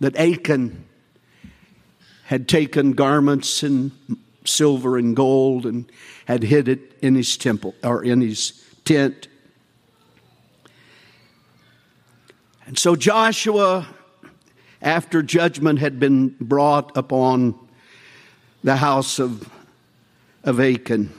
that 0.00 0.16
Achan 0.16 0.84
had 2.24 2.48
taken 2.48 2.92
garments 2.92 3.62
and 3.62 3.92
silver 4.44 4.98
and 4.98 5.16
gold 5.16 5.64
and 5.64 5.90
had 6.26 6.42
hid 6.42 6.68
it 6.68 6.98
in 7.00 7.14
his 7.14 7.36
temple 7.36 7.74
or 7.82 8.04
in 8.04 8.20
his 8.20 8.62
tent. 8.84 9.28
And 12.66 12.78
so 12.78 12.96
Joshua 12.96 13.86
after 14.82 15.22
judgment 15.22 15.78
had 15.78 15.98
been 15.98 16.36
brought 16.40 16.94
upon 16.96 17.58
the 18.64 18.76
house 18.76 19.18
of, 19.18 19.48
of 20.42 20.58
Achan, 20.58 21.12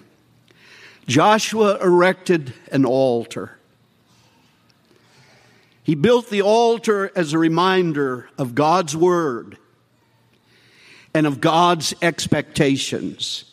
Joshua 1.08 1.78
erected 1.78 2.54
an 2.72 2.86
altar. 2.86 3.58
He 5.84 5.94
built 5.94 6.32
the 6.32 6.42
altar 6.42 7.12
as 7.16 7.32
a 7.32 7.38
reminder 7.38 8.28
of 8.40 8.56
God's 8.56 8.98
word 8.98 9.60
and 11.14 11.28
of 11.28 11.40
God's 11.40 11.94
expectations. 12.02 13.46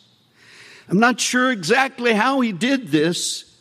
I'm 0.89 0.99
not 0.99 1.21
sure 1.21 1.51
exactly 1.51 2.13
how 2.13 2.41
he 2.41 2.51
did 2.51 2.87
this, 2.87 3.55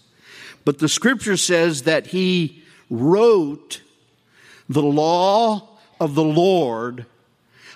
but 0.64 0.78
the 0.78 0.88
scripture 0.88 1.36
says 1.36 1.82
that 1.82 2.06
he 2.06 2.62
wrote 2.88 3.82
the 4.66 4.82
law 4.82 5.68
of 6.00 6.14
the 6.14 6.24
Lord 6.24 7.04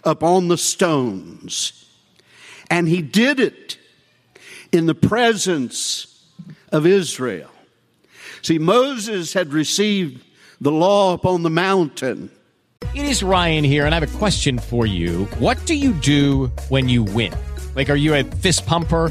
upon 0.02 0.48
the 0.48 0.56
stones. 0.56 1.85
And 2.70 2.88
he 2.88 3.02
did 3.02 3.40
it 3.40 3.78
in 4.72 4.86
the 4.86 4.94
presence 4.94 6.24
of 6.70 6.86
Israel. 6.86 7.50
See, 8.42 8.58
Moses 8.58 9.32
had 9.32 9.52
received 9.52 10.24
the 10.60 10.72
law 10.72 11.14
upon 11.14 11.42
the 11.42 11.50
mountain. 11.50 12.30
It 12.94 13.04
is 13.04 13.22
Ryan 13.22 13.64
here, 13.64 13.84
and 13.86 13.94
I 13.94 14.00
have 14.00 14.14
a 14.14 14.18
question 14.18 14.58
for 14.58 14.86
you. 14.86 15.24
What 15.38 15.64
do 15.66 15.74
you 15.74 15.92
do 15.94 16.46
when 16.68 16.88
you 16.88 17.02
win? 17.02 17.34
Like, 17.74 17.90
are 17.90 17.96
you 17.96 18.14
a 18.14 18.24
fist 18.24 18.66
pumper? 18.66 19.10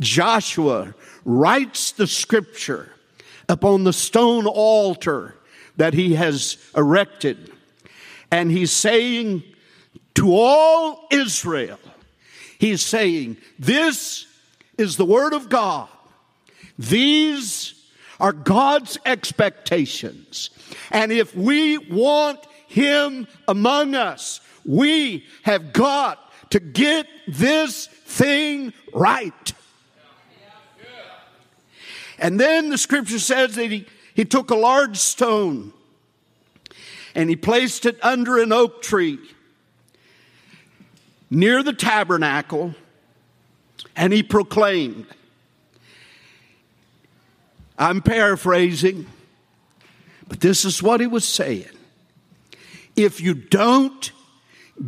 Joshua 0.00 0.94
writes 1.24 1.92
the 1.92 2.06
scripture 2.06 2.92
upon 3.48 3.84
the 3.84 3.92
stone 3.92 4.46
altar 4.46 5.34
that 5.76 5.94
he 5.94 6.14
has 6.14 6.58
erected. 6.76 7.52
And 8.30 8.50
he's 8.50 8.72
saying 8.72 9.42
to 10.14 10.34
all 10.34 11.06
Israel, 11.10 11.78
he's 12.58 12.84
saying, 12.84 13.38
This 13.58 14.26
is 14.76 14.96
the 14.96 15.04
word 15.04 15.32
of 15.32 15.48
God. 15.48 15.88
These 16.78 17.74
are 18.20 18.32
God's 18.32 18.98
expectations. 19.06 20.50
And 20.90 21.12
if 21.12 21.34
we 21.34 21.78
want 21.78 22.40
him 22.66 23.26
among 23.46 23.94
us, 23.94 24.40
we 24.64 25.24
have 25.42 25.72
got 25.72 26.18
to 26.50 26.60
get 26.60 27.06
this 27.26 27.86
thing 27.86 28.72
right. 28.92 29.52
And 32.18 32.38
then 32.38 32.70
the 32.70 32.78
scripture 32.78 33.18
says 33.18 33.54
that 33.54 33.70
he, 33.70 33.86
he 34.14 34.24
took 34.24 34.50
a 34.50 34.56
large 34.56 34.96
stone 34.96 35.72
and 37.14 37.30
he 37.30 37.36
placed 37.36 37.86
it 37.86 37.98
under 38.02 38.38
an 38.38 38.52
oak 38.52 38.82
tree 38.82 39.18
near 41.30 41.62
the 41.62 41.72
tabernacle 41.72 42.74
and 43.94 44.12
he 44.12 44.22
proclaimed, 44.22 45.06
I'm 47.78 48.02
paraphrasing, 48.02 49.06
but 50.26 50.40
this 50.40 50.64
is 50.64 50.82
what 50.82 51.00
he 51.00 51.06
was 51.06 51.26
saying. 51.26 51.66
If 52.96 53.20
you 53.20 53.34
don't 53.34 54.10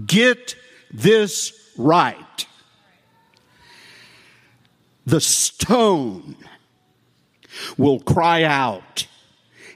get 0.07 0.57
this 0.93 1.53
right, 1.77 2.47
the 5.07 5.21
stone 5.21 6.37
will 7.77 8.01
cry 8.01 8.45
out 8.45 9.07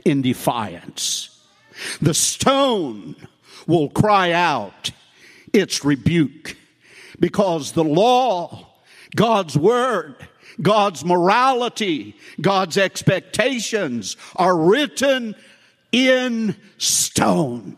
in 0.04 0.22
defiance. 0.22 1.40
The 2.00 2.14
stone 2.14 3.16
will 3.66 3.88
cry 3.88 4.32
out 4.32 4.90
its 5.52 5.84
rebuke 5.84 6.56
because 7.18 7.72
the 7.72 7.84
law, 7.84 8.66
God's 9.16 9.56
word, 9.56 10.16
God's 10.60 11.04
morality, 11.04 12.16
God's 12.40 12.78
expectations 12.78 14.16
are 14.36 14.56
written 14.56 15.34
in 15.92 16.56
stone. 16.78 17.76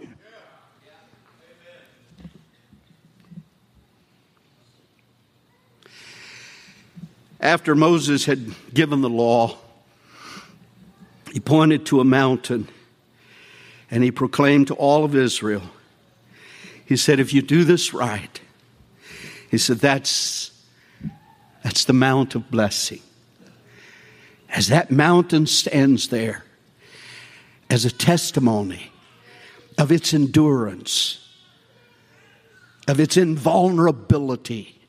After 7.39 7.75
Moses 7.75 8.25
had 8.25 8.55
given 8.75 9.03
the 9.03 9.11
law, 9.11 9.57
he 11.37 11.41
pointed 11.41 11.85
to 11.85 12.01
a 12.01 12.05
mountain 12.05 12.67
and 13.91 14.03
he 14.03 14.11
proclaimed 14.11 14.69
to 14.69 14.75
all 14.77 15.05
of 15.05 15.15
Israel, 15.15 15.65
he 16.87 16.97
said, 16.97 17.21
If 17.21 17.35
you 17.35 17.43
do 17.43 17.63
this 17.63 17.93
right, 17.93 18.41
He 19.51 19.59
said, 19.59 19.81
That's, 19.81 20.51
that's 21.63 21.85
the 21.85 21.93
Mount 21.93 22.37
of 22.37 22.51
Blessing. 22.51 23.03
As 24.49 24.69
that 24.69 24.91
mountain 24.91 25.45
stands 25.45 26.09
there 26.09 26.43
as 27.69 27.85
a 27.85 27.91
testimony 27.91 28.91
of 29.77 29.93
its 29.93 30.15
endurance, 30.15 31.19
of 32.89 32.99
its 32.99 33.19
invulnerability, 33.19 34.81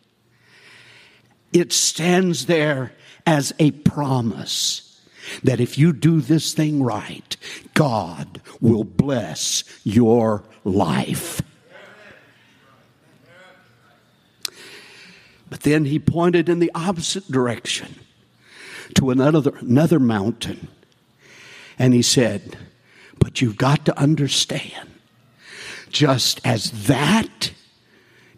it 1.51 1.73
stands 1.73 2.45
there 2.45 2.93
as 3.25 3.51
a 3.59 3.71
promise 3.71 4.86
that 5.43 5.59
if 5.59 5.77
you 5.77 5.93
do 5.93 6.21
this 6.21 6.53
thing 6.53 6.83
right, 6.83 7.35
God 7.73 8.41
will 8.59 8.83
bless 8.83 9.63
your 9.83 10.43
life. 10.63 11.41
But 15.49 15.61
then 15.61 15.85
he 15.85 15.99
pointed 15.99 16.49
in 16.49 16.59
the 16.59 16.71
opposite 16.75 17.31
direction 17.31 17.95
to 18.95 19.11
another, 19.11 19.51
another 19.59 19.99
mountain. 19.99 20.67
And 21.79 21.93
he 21.93 22.01
said, 22.01 22.57
But 23.19 23.41
you've 23.41 23.57
got 23.57 23.85
to 23.85 23.97
understand, 23.97 24.89
just 25.89 26.41
as 26.45 26.87
that 26.87 27.51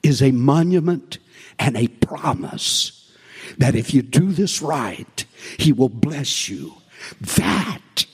is 0.04 0.22
a 0.22 0.32
monument 0.32 1.18
and 1.58 1.76
a 1.76 1.88
promise 1.88 3.12
that 3.58 3.76
if 3.76 3.94
you 3.94 4.02
do 4.02 4.32
this 4.32 4.62
right, 4.62 5.26
he 5.58 5.74
will 5.74 5.90
bless 5.90 6.50
you. 6.50 6.76
That 7.20 8.06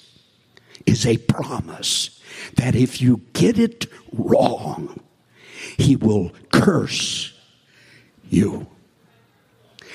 is 0.85 1.05
a 1.05 1.17
promise 1.17 2.21
that 2.55 2.75
if 2.75 3.01
you 3.01 3.21
get 3.33 3.57
it 3.57 3.87
wrong, 4.11 4.99
he 5.77 5.95
will 5.95 6.31
curse 6.51 7.33
you. 8.29 8.67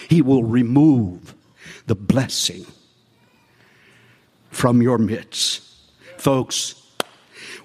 He 0.08 0.22
will 0.22 0.44
remove 0.44 1.34
the 1.86 1.94
blessing 1.94 2.66
from 4.50 4.82
your 4.82 4.98
midst. 4.98 5.62
Folks, 6.16 6.74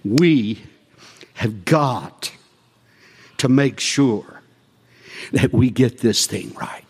we 0.04 0.62
have 1.36 1.65
got 1.65 2.32
to 3.38 3.50
make 3.50 3.80
sure 3.80 4.41
that 5.32 5.52
we 5.52 5.69
get 5.69 6.00
this 6.00 6.28
thing 6.28 6.54
right. 6.54 6.85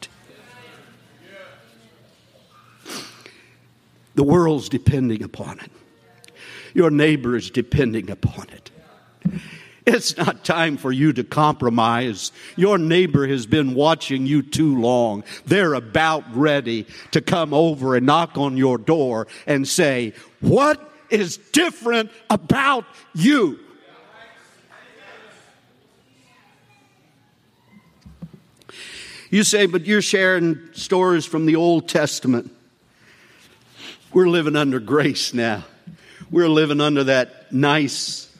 The 4.16 4.24
world's 4.24 4.70
depending 4.70 5.24
upon 5.24 5.60
it. 5.60 5.72
Your 6.74 6.90
neighbor 6.90 7.36
is 7.36 7.50
depending 7.50 8.10
upon 8.10 8.48
it. 8.50 8.72
It's 9.86 10.18
not 10.18 10.44
time 10.44 10.78
for 10.78 10.92
you 10.92 11.14
to 11.14 11.24
compromise. 11.24 12.32
Your 12.56 12.78
neighbor 12.78 13.28
has 13.28 13.46
been 13.46 13.76
watching 13.76 14.26
you 14.26 14.42
too 14.42 14.80
long. 14.80 15.24
They're 15.46 15.76
about 15.76 16.24
ready 16.36 16.88
to 17.12 17.22
come 17.22 17.54
over 17.54 17.96
and 17.96 18.06
knock 18.06 18.38
on 18.38 18.58
your 18.58 18.80
door 18.80 19.28
and 19.46 19.68
say, 19.68 20.14
What 20.42 20.92
is 21.12 21.38
different 21.38 22.10
about 22.30 22.86
you? 23.14 23.60
You 29.30 29.44
say, 29.44 29.66
but 29.66 29.86
you're 29.86 30.02
sharing 30.02 30.60
stories 30.74 31.26
from 31.26 31.46
the 31.46 31.58
Old 31.58 31.90
Testament. 31.90 32.55
We're 34.16 34.30
living 34.30 34.56
under 34.56 34.80
grace 34.80 35.34
now. 35.34 35.66
We're 36.32 36.48
living 36.48 36.80
under 36.80 37.04
that 37.04 37.52
nice, 37.52 38.34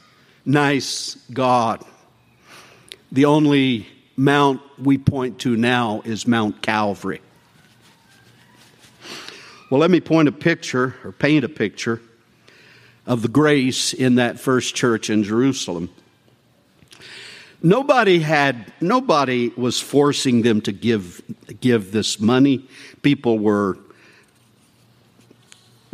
nice 0.46 1.16
God. 1.34 1.84
The 3.12 3.26
only 3.26 3.86
mount 4.16 4.62
we 4.80 4.98
point 4.98 5.40
to 5.40 5.58
now 5.58 6.02
is 6.06 6.26
Mount 6.26 6.62
Calvary. 6.62 7.20
Well, 9.70 9.82
let 9.82 9.92
me 9.92 10.00
point 10.00 10.30
a 10.30 10.32
picture 10.32 10.96
or 11.04 11.12
paint 11.12 11.44
a 11.44 11.50
picture 11.50 12.00
of 13.06 13.22
the 13.22 13.28
grace 13.28 13.92
in 13.92 14.16
that 14.16 14.40
first 14.40 14.76
church 14.76 15.10
in 15.10 15.24
Jerusalem. 15.24 15.90
Nobody 17.62 18.20
had, 18.20 18.72
nobody 18.80 19.50
was 19.58 19.82
forcing 19.82 20.42
them 20.42 20.62
to 20.62 20.72
give, 20.72 21.22
give 21.60 21.92
this 21.92 22.18
money. 22.18 22.66
People 23.02 23.38
were 23.40 23.78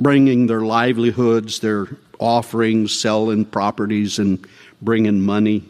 bringing 0.01 0.47
their 0.47 0.61
livelihoods, 0.61 1.59
their 1.59 1.87
offerings, 2.19 2.97
selling 2.99 3.45
properties, 3.45 4.19
and 4.19 4.45
bringing 4.81 5.21
money. 5.21 5.63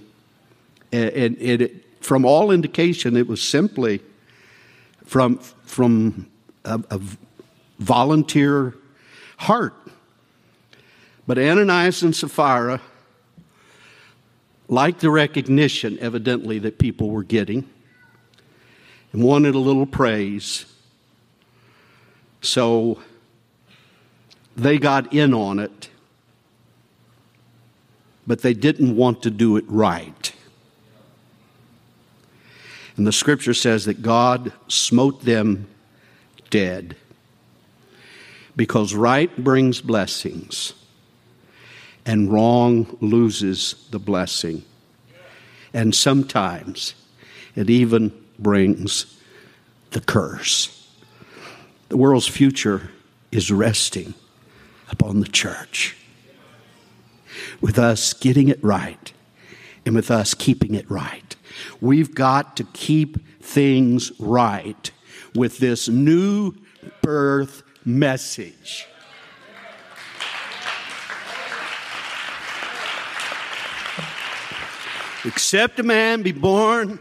And 0.91 1.37
it, 1.39 1.85
from 2.03 2.25
all 2.25 2.51
indication, 2.51 3.15
it 3.17 3.27
was 3.27 3.41
simply 3.41 4.01
from, 5.05 5.37
from 5.37 6.27
a, 6.65 6.81
a 6.89 7.01
volunteer 7.79 8.75
heart. 9.37 9.73
But 11.27 11.37
Ananias 11.37 12.01
and 12.01 12.15
Sapphira 12.15 12.81
liked 14.67 15.01
the 15.01 15.09
recognition, 15.09 15.97
evidently, 15.99 16.59
that 16.59 16.79
people 16.79 17.09
were 17.09 17.23
getting 17.23 17.69
and 19.11 19.23
wanted 19.23 19.55
a 19.55 19.59
little 19.59 19.85
praise. 19.85 20.65
So 22.41 23.01
they 24.55 24.77
got 24.77 25.13
in 25.13 25.33
on 25.33 25.59
it, 25.59 25.89
but 28.27 28.41
they 28.41 28.53
didn't 28.53 28.95
want 28.95 29.23
to 29.23 29.29
do 29.29 29.57
it 29.57 29.65
right. 29.67 30.33
And 32.97 33.07
the 33.07 33.11
scripture 33.11 33.53
says 33.53 33.85
that 33.85 34.01
God 34.01 34.51
smote 34.67 35.23
them 35.23 35.67
dead 36.49 36.95
because 38.55 38.93
right 38.93 39.35
brings 39.43 39.81
blessings 39.81 40.73
and 42.05 42.31
wrong 42.31 42.97
loses 42.99 43.87
the 43.91 43.99
blessing. 43.99 44.63
And 45.73 45.95
sometimes 45.95 46.93
it 47.55 47.69
even 47.69 48.11
brings 48.37 49.17
the 49.91 50.01
curse. 50.01 50.89
The 51.89 51.97
world's 51.97 52.27
future 52.27 52.91
is 53.31 53.51
resting 53.51 54.13
upon 54.91 55.19
the 55.19 55.27
church. 55.27 55.95
With 57.59 57.79
us 57.79 58.13
getting 58.13 58.47
it 58.49 58.63
right 58.63 59.11
and 59.85 59.95
with 59.95 60.11
us 60.11 60.33
keeping 60.33 60.75
it 60.75 60.89
right. 60.89 61.35
We've 61.79 62.13
got 62.13 62.57
to 62.57 62.63
keep 62.73 63.17
things 63.41 64.11
right 64.19 64.91
with 65.35 65.57
this 65.59 65.87
new 65.87 66.53
birth 67.01 67.63
message. 67.85 68.87
Except 75.23 75.79
a 75.79 75.83
man 75.83 76.23
be 76.23 76.31
born 76.31 76.99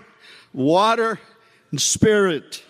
water 0.53 1.18
and 1.70 1.81
spirit. 1.81 2.62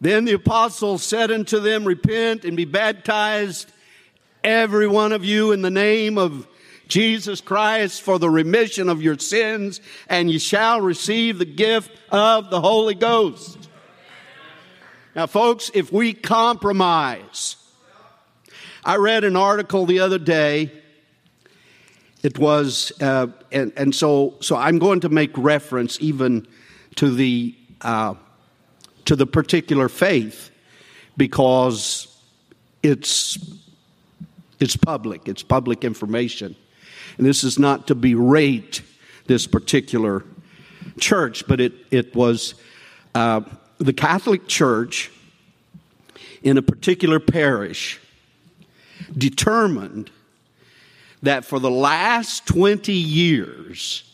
Then 0.00 0.24
the 0.24 0.34
apostles 0.34 1.02
said 1.02 1.30
unto 1.30 1.58
them, 1.58 1.84
Repent 1.84 2.44
and 2.44 2.56
be 2.56 2.64
baptized, 2.64 3.70
every 4.44 4.86
one 4.86 5.12
of 5.12 5.24
you, 5.24 5.52
in 5.52 5.62
the 5.62 5.70
name 5.70 6.18
of 6.18 6.46
Jesus 6.88 7.40
Christ 7.40 8.02
for 8.02 8.18
the 8.18 8.30
remission 8.30 8.88
of 8.88 9.02
your 9.02 9.18
sins, 9.18 9.80
and 10.08 10.30
you 10.30 10.38
shall 10.38 10.80
receive 10.80 11.38
the 11.38 11.44
gift 11.44 11.90
of 12.10 12.50
the 12.50 12.60
Holy 12.60 12.94
Ghost. 12.94 13.68
Now, 15.14 15.26
folks, 15.26 15.70
if 15.74 15.92
we 15.92 16.14
compromise, 16.14 17.56
I 18.84 18.96
read 18.96 19.24
an 19.24 19.36
article 19.36 19.84
the 19.84 20.00
other 20.00 20.18
day. 20.18 20.72
It 22.22 22.38
was, 22.38 22.92
uh, 23.00 23.28
and, 23.52 23.72
and 23.76 23.94
so, 23.94 24.36
so 24.40 24.56
I'm 24.56 24.78
going 24.78 25.00
to 25.00 25.08
make 25.08 25.36
reference 25.36 25.98
even 26.00 26.46
to 26.96 27.14
the 27.14 27.54
uh, 27.80 28.14
to 29.08 29.16
the 29.16 29.26
particular 29.26 29.88
faith 29.88 30.50
because 31.16 32.14
it's 32.82 33.38
it's 34.60 34.76
public. 34.76 35.26
It's 35.26 35.42
public 35.42 35.82
information, 35.82 36.54
and 37.16 37.26
this 37.26 37.42
is 37.42 37.58
not 37.58 37.86
to 37.86 37.94
berate 37.94 38.82
this 39.26 39.46
particular 39.46 40.24
church, 41.00 41.48
but 41.48 41.58
it 41.58 41.72
it 41.90 42.14
was 42.14 42.54
uh, 43.14 43.40
the 43.78 43.94
Catholic 43.94 44.46
Church 44.46 45.10
in 46.42 46.58
a 46.58 46.62
particular 46.62 47.18
parish 47.18 47.98
determined 49.16 50.10
that 51.22 51.46
for 51.46 51.58
the 51.58 51.70
last 51.70 52.46
20 52.46 52.92
years, 52.92 54.04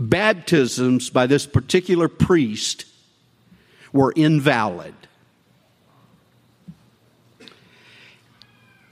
baptisms 0.00 1.08
by 1.08 1.28
this 1.28 1.46
particular 1.46 2.08
priest 2.08 2.84
were 3.92 4.12
invalid. 4.12 4.94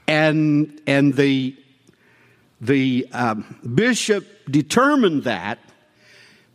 And, 0.07 0.81
and 0.87 1.13
the, 1.15 1.55
The 2.59 3.07
um, 3.11 3.59
bishop 3.75 4.25
determined 4.49 5.25
that 5.25 5.59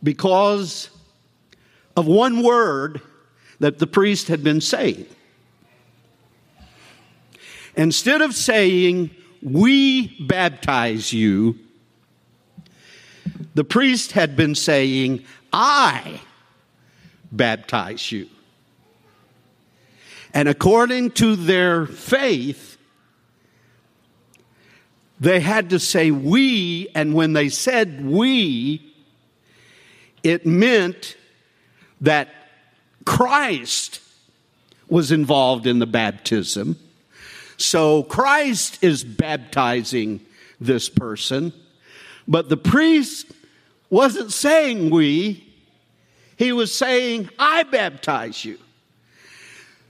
because 0.01 0.89
of 1.95 2.07
one 2.07 2.43
word 2.43 2.99
that 3.59 3.79
the 3.79 3.87
priest 3.87 4.27
had 4.27 4.43
been 4.43 4.59
saying. 4.59 5.05
Instead 7.75 8.21
of 8.21 8.35
saying, 8.35 9.11
We 9.41 10.07
baptize 10.27 11.13
you, 11.13 11.57
the 13.55 13.63
priest 13.63 14.11
had 14.11 14.35
been 14.35 14.55
saying, 14.55 15.23
I 15.53 16.19
baptize 17.31 18.11
you. 18.11 18.27
And 20.33 20.49
according 20.49 21.11
to 21.11 21.35
their 21.35 21.85
faith, 21.85 22.77
they 25.19 25.39
had 25.39 25.69
to 25.69 25.79
say 25.79 26.11
we, 26.11 26.89
and 26.95 27.13
when 27.13 27.33
they 27.33 27.49
said 27.49 28.03
we, 28.03 28.93
it 30.23 30.45
meant 30.45 31.15
that 32.01 32.29
Christ 33.05 34.01
was 34.89 35.11
involved 35.11 35.67
in 35.67 35.79
the 35.79 35.85
baptism. 35.85 36.77
So 37.57 38.03
Christ 38.03 38.83
is 38.83 39.03
baptizing 39.03 40.19
this 40.59 40.89
person, 40.89 41.53
but 42.27 42.49
the 42.49 42.57
priest 42.57 43.27
wasn't 43.89 44.33
saying 44.33 44.89
we, 44.89 45.47
he 46.35 46.51
was 46.51 46.73
saying, 46.73 47.29
I 47.37 47.63
baptize 47.63 48.43
you. 48.43 48.57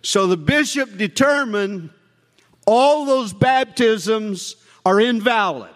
So 0.04 0.28
the 0.28 0.38
bishop 0.38 0.98
determined 0.98 1.90
all 2.68 3.06
those 3.06 3.34
baptisms 3.34 4.58
are 4.86 5.00
invalid. 5.00 5.72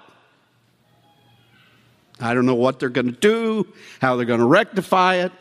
I 2.20 2.34
don't 2.34 2.46
know 2.46 2.56
what 2.56 2.80
they're 2.80 2.90
going 2.90 3.14
to 3.14 3.20
do, 3.20 3.68
how 4.02 4.16
they're 4.16 4.26
going 4.26 4.40
to 4.40 4.46
rectify 4.46 5.16
it, 5.16 5.32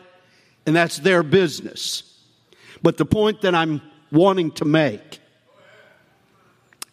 and 0.65 0.75
that's 0.75 0.97
their 0.97 1.23
business. 1.23 2.03
But 2.81 2.97
the 2.97 3.05
point 3.05 3.41
that 3.41 3.55
I'm 3.55 3.81
wanting 4.11 4.51
to 4.51 4.65
make 4.65 5.19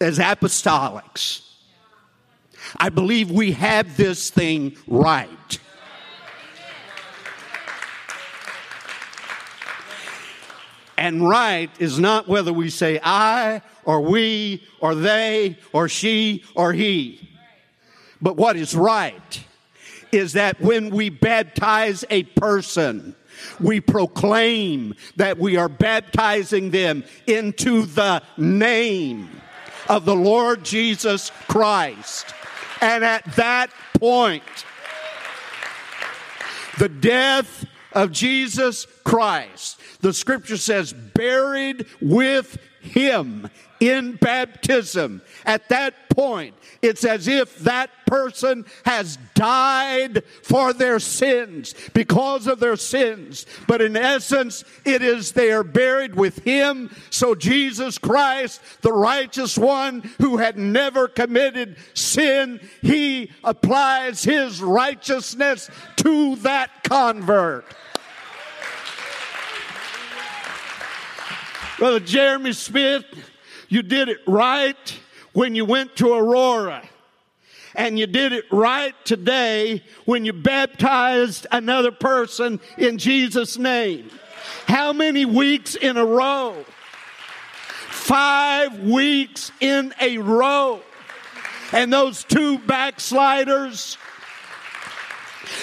as 0.01 0.19
apostolics, 0.19 1.43
I 2.77 2.89
believe 2.89 3.31
we 3.31 3.53
have 3.53 3.97
this 3.97 4.31
thing 4.31 4.77
right. 4.87 5.59
And 11.05 11.29
right 11.29 11.69
is 11.79 11.99
not 11.99 12.29
whether 12.29 12.51
we 12.51 12.71
say 12.71 12.99
I 13.03 13.61
or 13.85 14.01
we 14.01 14.67
or 14.81 14.95
they 14.95 15.59
or 15.71 15.87
she 15.87 16.43
or 16.55 16.73
he. 16.73 17.29
But 18.23 18.39
what 18.39 18.57
is 18.57 18.75
right 18.75 19.45
is 20.13 20.33
that 20.33 20.59
when 20.63 20.89
we 20.89 21.11
baptize 21.11 22.07
a 22.09 22.23
person, 22.23 23.15
we 23.61 23.83
proclaim 23.83 24.95
that 25.17 25.37
we 25.37 25.59
are 25.59 25.69
baptizing 25.69 26.71
them 26.71 27.05
into 27.27 27.83
the 27.83 28.23
name 28.39 29.29
of 29.91 30.07
the 30.07 30.17
Lord 30.17 30.65
Jesus 30.65 31.31
Christ. 31.49 32.33
And 32.81 33.05
at 33.05 33.27
that 33.37 33.69
point, 33.93 34.43
the 36.79 36.89
death 36.89 37.67
of 37.93 38.11
Jesus 38.11 38.87
Christ, 39.05 39.81
the 40.05 40.13
scripture 40.13 40.59
says, 40.59 40.93
buried 40.93 41.87
with 41.99 42.59
him 42.83 43.49
in 43.81 44.13
baptism. 44.17 45.23
At 45.47 45.71
that 45.71 46.11
point, 46.11 46.55
it's 46.83 47.07
as 47.07 47.27
if 47.27 47.59
that 47.61 47.89
person 48.07 48.67
has 48.85 49.17
died 49.35 50.23
for 50.43 50.75
their 50.75 50.99
sins 50.99 51.75
because 51.95 52.47
of 52.47 52.61
their 52.61 52.77
sins. 52.77 53.47
But 53.67 53.81
in 53.81 53.97
essence, 53.97 54.63
it 54.85 55.01
is 55.01 55.33
they 55.33 55.51
are 55.51 55.65
buried 55.65 56.17
with 56.17 56.45
him. 56.45 56.95
So 57.09 57.35
Jesus 57.35 57.97
Christ, 57.97 58.61
the 58.83 58.93
righteous 58.93 59.57
one 59.57 60.03
who 60.19 60.37
had 60.37 60.59
never 60.59 61.09
committed 61.09 61.79
sin, 61.95 62.61
he 62.83 63.33
applies 63.43 64.23
his 64.23 64.61
righteousness 64.61 65.71
to 65.97 66.37
that 66.37 66.85
convert. 66.85 67.65
Brother 71.79 71.99
Jeremy 71.99 72.53
Smith, 72.53 73.05
you 73.69 73.83
did 73.83 74.09
it 74.09 74.19
right 74.29 75.01
when 75.33 75.57
you 75.57 75.65
went 75.65 75.97
to 75.97 76.13
Aurora. 76.13 76.89
And 77.75 77.99
you 77.99 78.07
did 78.07 78.33
it 78.33 78.45
right 78.53 78.95
today 79.05 79.83
when 80.05 80.25
you 80.25 80.33
baptized 80.33 81.49
another 81.51 81.91
person 81.91 82.61
in 82.79 82.99
Jesus' 82.99 83.59
name. 83.59 84.09
How 84.69 84.93
many 84.93 85.25
weeks 85.25 85.75
in 85.75 85.97
a 85.97 86.05
row? 86.05 86.65
Five 87.91 88.79
weeks 88.79 89.51
in 89.61 89.93
a 90.01 90.19
row. 90.19 90.81
And 91.73 91.93
those 91.93 92.23
two 92.23 92.59
backsliders 92.59 93.99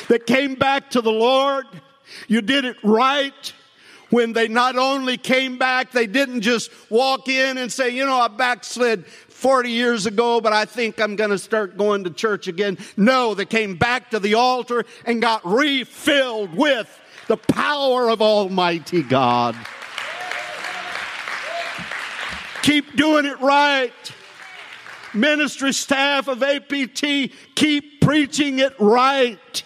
that 0.10 0.26
came 0.26 0.56
back 0.56 0.90
to 0.92 1.02
the 1.02 1.12
Lord, 1.12 1.68
you 2.28 2.42
did 2.42 2.66
it 2.66 2.76
right 2.84 3.54
when 4.12 4.34
they 4.34 4.48
not 4.48 4.78
only 4.78 5.18
came 5.18 5.58
back, 5.58 5.92
they 5.92 6.06
didn't 6.06 6.42
just 6.42 6.70
walk 6.92 7.28
in 7.28 7.58
and 7.58 7.72
say, 7.72 7.90
you 7.90 8.06
know, 8.06 8.20
I 8.20 8.28
backslid 8.28 9.06
40 9.06 9.72
years 9.72 10.06
ago, 10.06 10.40
but 10.40 10.54
I 10.54 10.66
think 10.66 11.02
I'm 11.02 11.16
going 11.16 11.32
to 11.32 11.40
start 11.40 11.78
going 11.78 12.04
to 12.04 12.12
church 12.12 12.48
again. 12.48 12.78
No, 12.96 13.34
they 13.34 13.46
came 13.46 13.76
back 13.76 14.12
to 14.12 14.20
the 14.20 14.36
altar 14.36 14.86
and 15.06 15.22
got 15.22 15.44
refilled 15.44 16.54
with 16.54 17.00
the 17.28 17.38
power 17.38 18.10
of 18.10 18.22
Almighty 18.22 19.02
God. 19.02 19.56
Keep 22.62 22.96
doing 22.96 23.26
it 23.26 23.40
right. 23.40 23.94
Ministry 25.14 25.74
staff 25.74 26.28
of 26.28 26.44
APT, 26.44 27.32
keep 27.56 28.02
preaching 28.02 28.60
it 28.60 28.74
right. 28.80 29.64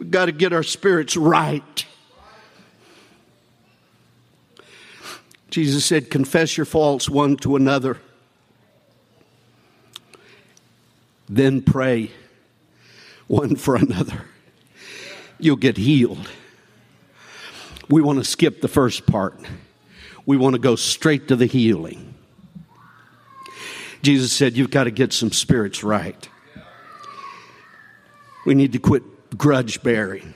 We've 0.00 0.10
got 0.10 0.24
to 0.24 0.32
get 0.32 0.54
our 0.54 0.62
spirits 0.62 1.14
right. 1.14 1.84
Jesus 5.50 5.84
said, 5.84 6.10
Confess 6.10 6.56
your 6.56 6.64
faults 6.64 7.10
one 7.10 7.36
to 7.36 7.54
another. 7.54 7.98
Then 11.28 11.60
pray 11.60 12.12
one 13.26 13.56
for 13.56 13.76
another. 13.76 14.24
You'll 15.38 15.56
get 15.56 15.76
healed. 15.76 16.30
We 17.90 18.00
want 18.00 18.20
to 18.20 18.24
skip 18.24 18.62
the 18.62 18.68
first 18.68 19.04
part, 19.04 19.38
we 20.24 20.38
want 20.38 20.54
to 20.54 20.58
go 20.58 20.76
straight 20.76 21.28
to 21.28 21.36
the 21.36 21.44
healing. 21.44 22.14
Jesus 24.00 24.32
said, 24.32 24.56
You've 24.56 24.70
got 24.70 24.84
to 24.84 24.90
get 24.90 25.12
some 25.12 25.30
spirits 25.30 25.84
right. 25.84 26.26
We 28.46 28.54
need 28.54 28.72
to 28.72 28.78
quit 28.78 29.02
grudge 29.36 29.82
bearing. 29.82 30.34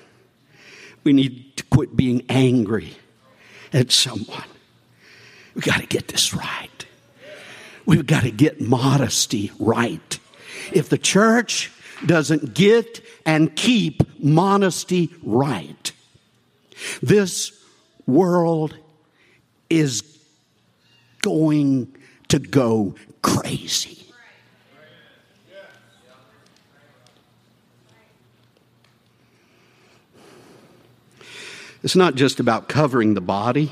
We 1.03 1.13
need 1.13 1.57
to 1.57 1.65
quit 1.65 1.97
being 1.97 2.25
angry 2.29 2.97
at 3.73 3.93
someone. 3.93 4.45
We've 5.55 5.65
got 5.65 5.81
to 5.81 5.87
get 5.87 6.09
this 6.09 6.35
right. 6.35 6.87
We've 7.87 8.07
got 8.07 8.23
to 8.23 8.31
get 8.31 8.61
modesty 8.61 9.53
right. 9.59 10.19
If 10.73 10.89
the 10.89 10.99
church 10.99 11.71
doesn't 12.05 12.55
get 12.55 13.05
and 13.27 13.55
keep 13.55 14.03
modesty 14.19 15.11
right, 15.23 15.93
this 17.03 17.53
world 18.07 18.77
is 19.69 20.03
going 21.23 21.95
to 22.29 22.39
go 22.39 22.95
crazy. 23.23 24.04
It's 31.85 31.95
not 31.95 32.15
just 32.15 32.41
about 32.41 32.67
covering 32.67 33.13
the 33.13 33.21
body. 33.21 33.71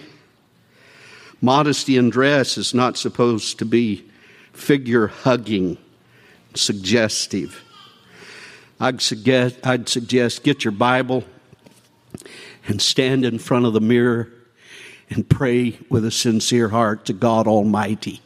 Modesty 1.41 1.97
in 1.97 2.11
dress 2.11 2.59
is 2.59 2.75
not 2.75 2.99
supposed 2.99 3.59
to 3.61 3.65
be 3.65 4.05
figure 4.53 5.07
hugging, 5.07 5.79
suggestive. 6.55 7.65
I'd 8.79 9.01
suggest, 9.01 9.57
I'd 9.65 9.89
suggest 9.89 10.43
get 10.43 10.63
your 10.63 10.73
Bible 10.73 11.25
and 12.69 12.83
stand 12.83 13.25
in 13.25 13.39
front 13.39 13.65
of 13.65 13.73
the 13.73 13.81
mirror 13.81 14.29
and 15.09 15.27
pray 15.27 15.79
with 15.89 16.05
a 16.05 16.11
sincere 16.11 16.69
heart 16.69 17.07
to 17.07 17.15
God 17.15 17.47
Almighty 17.47 18.21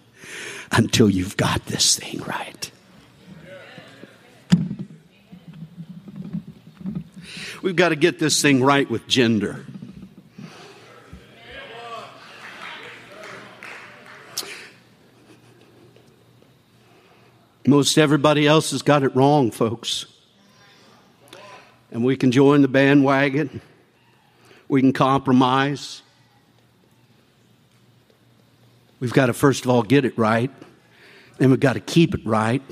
until 0.73 1.09
you've 1.09 1.37
got 1.37 1.65
this 1.67 1.95
thing 1.95 2.21
right. 2.23 2.73
We've 7.63 7.77
got 7.77 7.91
to 7.91 7.97
get 7.97 8.19
this 8.19 8.43
thing 8.43 8.65
right 8.65 8.91
with 8.91 9.07
gender. 9.07 9.65
Most 17.67 17.99
everybody 17.99 18.47
else 18.47 18.71
has 18.71 18.83
got 18.83 19.03
it 19.03 19.15
wrong, 19.17 19.51
folks. 19.51 20.07
And 21.91 22.05
we 22.05 22.17
can 22.17 22.31
join 22.31 22.63
the 22.63 22.69
bandwagon. 22.69 23.61
We 24.69 24.81
can 24.81 24.93
compromise. 24.93 26.03
We've 29.01 29.13
got 29.13 29.27
to, 29.27 29.33
first 29.33 29.65
of 29.65 29.71
all, 29.71 29.83
get 29.83 30.05
it 30.05 30.17
right. 30.17 30.51
Then 31.39 31.51
we've 31.51 31.61
got 31.61 31.73
to 31.73 31.81
keep 31.81 32.15
it 32.15 32.25
right. 32.25 32.63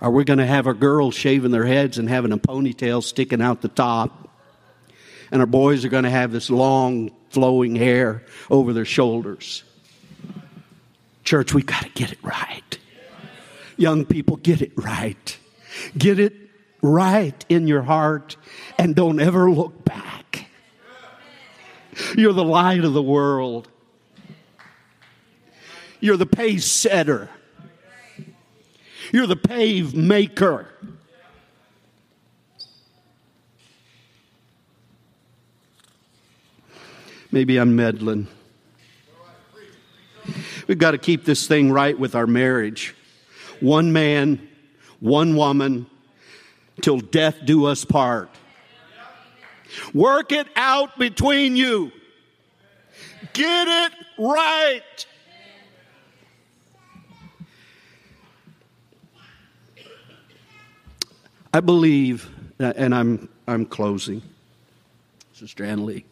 Are 0.00 0.10
we 0.10 0.24
going 0.24 0.38
to 0.38 0.46
have 0.46 0.66
our 0.66 0.74
girls 0.74 1.14
shaving 1.14 1.52
their 1.52 1.64
heads 1.64 1.96
and 1.98 2.08
having 2.08 2.32
a 2.32 2.38
ponytail 2.38 3.04
sticking 3.04 3.40
out 3.40 3.62
the 3.62 3.68
top? 3.68 4.30
And 5.30 5.40
our 5.40 5.46
boys 5.46 5.84
are 5.84 5.88
going 5.88 6.04
to 6.04 6.10
have 6.10 6.32
this 6.32 6.50
long, 6.50 7.12
flowing 7.30 7.76
hair 7.76 8.24
over 8.50 8.72
their 8.72 8.84
shoulders. 8.84 9.62
Church, 11.22 11.54
we've 11.54 11.66
got 11.66 11.82
to 11.82 11.90
get 11.90 12.10
it 12.10 12.18
right. 12.22 12.78
Young 13.78 14.04
people, 14.04 14.36
get 14.36 14.60
it 14.60 14.72
right. 14.76 15.38
Get 15.96 16.18
it 16.18 16.34
right 16.82 17.44
in 17.48 17.66
your 17.66 17.82
heart 17.82 18.36
and 18.76 18.94
don't 18.94 19.20
ever 19.20 19.50
look 19.50 19.84
back. 19.84 20.48
You're 22.16 22.32
the 22.32 22.44
light 22.44 22.84
of 22.84 22.92
the 22.92 23.02
world. 23.02 23.68
You're 26.00 26.16
the 26.16 26.26
pace 26.26 26.66
setter. 26.66 27.30
You're 29.12 29.26
the 29.26 29.36
pave 29.36 29.94
maker. 29.94 30.68
Maybe 37.30 37.58
I'm 37.58 37.76
meddling. 37.76 38.26
We've 40.66 40.78
got 40.78 40.92
to 40.92 40.98
keep 40.98 41.24
this 41.24 41.46
thing 41.46 41.72
right 41.72 41.98
with 41.98 42.14
our 42.14 42.26
marriage. 42.26 42.94
One 43.60 43.92
man, 43.92 44.48
one 45.00 45.36
woman, 45.36 45.86
till 46.80 46.98
death 46.98 47.36
do 47.44 47.66
us 47.66 47.84
part. 47.84 48.30
Work 49.92 50.32
it 50.32 50.46
out 50.56 50.98
between 50.98 51.56
you. 51.56 51.92
Get 53.32 53.68
it 53.68 53.92
right. 54.18 55.06
I 61.52 61.60
believe, 61.60 62.30
uh, 62.60 62.72
and 62.76 62.94
I'm, 62.94 63.28
I'm 63.46 63.64
closing, 63.66 64.22
Sister 65.32 65.64
Annalie. 65.64 66.04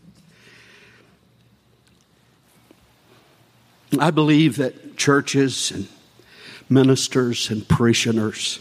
I 4.00 4.10
believe 4.10 4.56
that 4.56 4.96
churches 4.96 5.70
and 5.70 5.88
ministers 6.68 7.50
and 7.50 7.66
parishioners, 7.68 8.60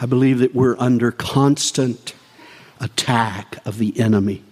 I 0.00 0.06
believe 0.06 0.38
that 0.40 0.54
we're 0.54 0.76
under 0.78 1.10
constant 1.10 2.14
attack 2.80 3.58
of 3.66 3.78
the 3.78 3.98
enemy, 3.98 4.42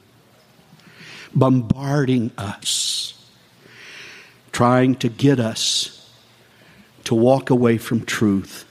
bombarding 1.34 2.30
us, 2.38 3.28
trying 4.52 4.94
to 4.96 5.08
get 5.08 5.38
us 5.40 6.10
to 7.04 7.14
walk 7.14 7.50
away 7.50 7.76
from 7.76 8.04
truth, 8.04 8.64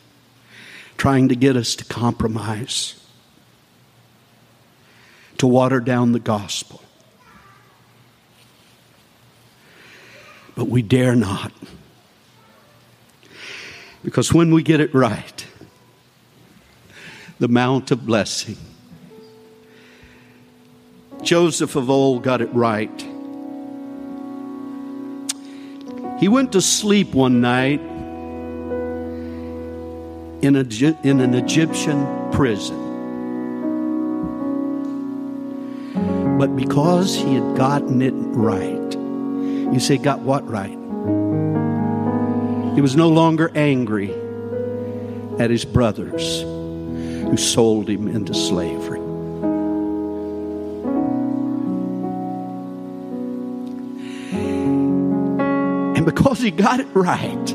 trying 0.97 1.29
to 1.29 1.35
get 1.35 1.55
us 1.55 1.75
to 1.75 1.85
compromise, 1.85 2.95
to 5.37 5.47
water 5.47 5.79
down 5.79 6.11
the 6.11 6.19
gospel. 6.19 6.81
But 10.55 10.69
we 10.69 10.81
dare 10.81 11.15
not. 11.15 11.51
Because 14.03 14.33
when 14.33 14.53
we 14.53 14.63
get 14.63 14.81
it 14.81 14.93
right, 14.93 15.45
the 17.39 17.47
mount 17.47 17.91
of 17.91 18.05
blessing, 18.05 18.57
Joseph 21.21 21.75
of 21.75 21.89
old 21.89 22.23
got 22.23 22.41
it 22.41 22.53
right. 22.53 23.01
He 26.19 26.27
went 26.27 26.51
to 26.51 26.61
sleep 26.61 27.13
one 27.13 27.41
night 27.41 27.79
in, 30.41 30.55
a, 30.57 31.07
in 31.07 31.21
an 31.21 31.33
Egyptian 31.33 32.05
prison. 32.31 32.81
But 36.37 36.55
because 36.57 37.15
he 37.15 37.35
had 37.35 37.55
gotten 37.55 38.01
it 38.01 38.13
right, 38.13 38.93
you 39.73 39.79
say, 39.79 39.97
got 39.97 40.19
what 40.19 40.45
right? 40.47 40.77
He 42.75 42.81
was 42.81 42.95
no 42.95 43.09
longer 43.09 43.51
angry 43.53 44.11
at 45.39 45.49
his 45.49 45.65
brothers 45.65 46.41
who 46.41 47.37
sold 47.37 47.89
him 47.89 48.07
into 48.07 48.33
slavery. 48.33 48.99
And 55.95 56.05
because 56.05 56.39
he 56.39 56.51
got 56.51 56.79
it 56.79 56.87
right, 56.93 57.49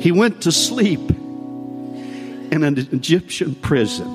he 0.00 0.12
went 0.12 0.42
to 0.42 0.52
sleep 0.52 1.10
in 1.10 2.62
an 2.62 2.78
Egyptian 2.78 3.54
prison. 3.54 4.06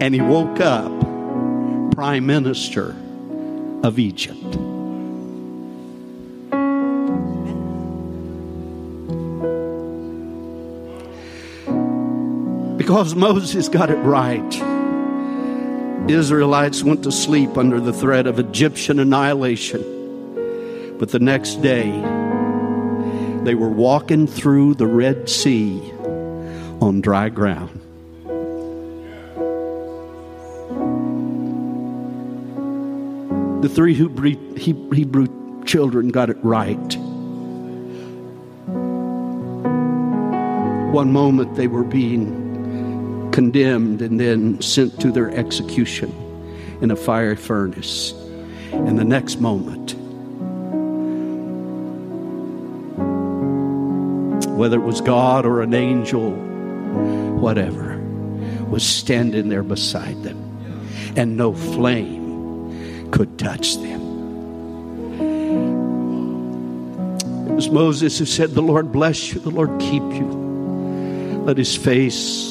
And 0.00 0.14
he 0.14 0.20
woke 0.20 0.60
up 0.60 0.92
prime 1.92 2.26
minister 2.26 2.96
of 3.82 3.98
Egypt. 3.98 4.77
Because 12.88 13.14
Moses 13.14 13.68
got 13.68 13.90
it 13.90 13.96
right. 13.96 16.10
Israelites 16.10 16.82
went 16.82 17.02
to 17.02 17.12
sleep 17.12 17.58
under 17.58 17.80
the 17.80 17.92
threat 17.92 18.26
of 18.26 18.38
Egyptian 18.38 18.98
annihilation. 18.98 20.96
But 20.98 21.10
the 21.10 21.18
next 21.18 21.60
day, 21.60 21.90
they 23.44 23.54
were 23.54 23.68
walking 23.68 24.26
through 24.26 24.76
the 24.76 24.86
Red 24.86 25.28
Sea 25.28 25.82
on 26.80 27.02
dry 27.02 27.28
ground. 27.28 27.78
The 33.62 33.68
three 33.68 33.92
Hebrew 33.92 35.64
children 35.66 36.08
got 36.08 36.30
it 36.30 36.38
right. 36.42 36.96
One 40.90 41.12
moment 41.12 41.54
they 41.54 41.68
were 41.68 41.84
being 41.84 42.47
condemned 43.32 44.02
and 44.02 44.18
then 44.18 44.60
sent 44.60 45.00
to 45.00 45.10
their 45.10 45.30
execution 45.30 46.12
in 46.80 46.90
a 46.90 46.96
fiery 46.96 47.36
furnace. 47.36 48.12
And 48.72 48.98
the 48.98 49.04
next 49.04 49.40
moment, 49.40 49.94
whether 54.56 54.76
it 54.76 54.84
was 54.84 55.00
God 55.00 55.46
or 55.46 55.62
an 55.62 55.74
angel, 55.74 56.32
whatever, 57.38 57.98
was 58.68 58.82
standing 58.82 59.48
there 59.48 59.62
beside 59.62 60.22
them, 60.22 60.36
and 61.16 61.36
no 61.36 61.52
flame 61.54 63.10
could 63.10 63.38
touch 63.38 63.76
them. 63.76 63.98
It 67.48 67.54
was 67.54 67.70
Moses 67.70 68.18
who 68.18 68.26
said, 68.26 68.50
The 68.50 68.62
Lord 68.62 68.92
bless 68.92 69.32
you, 69.32 69.40
the 69.40 69.50
Lord 69.50 69.80
keep 69.80 70.02
you. 70.02 70.46
Let 71.44 71.56
his 71.56 71.74
face 71.74 72.47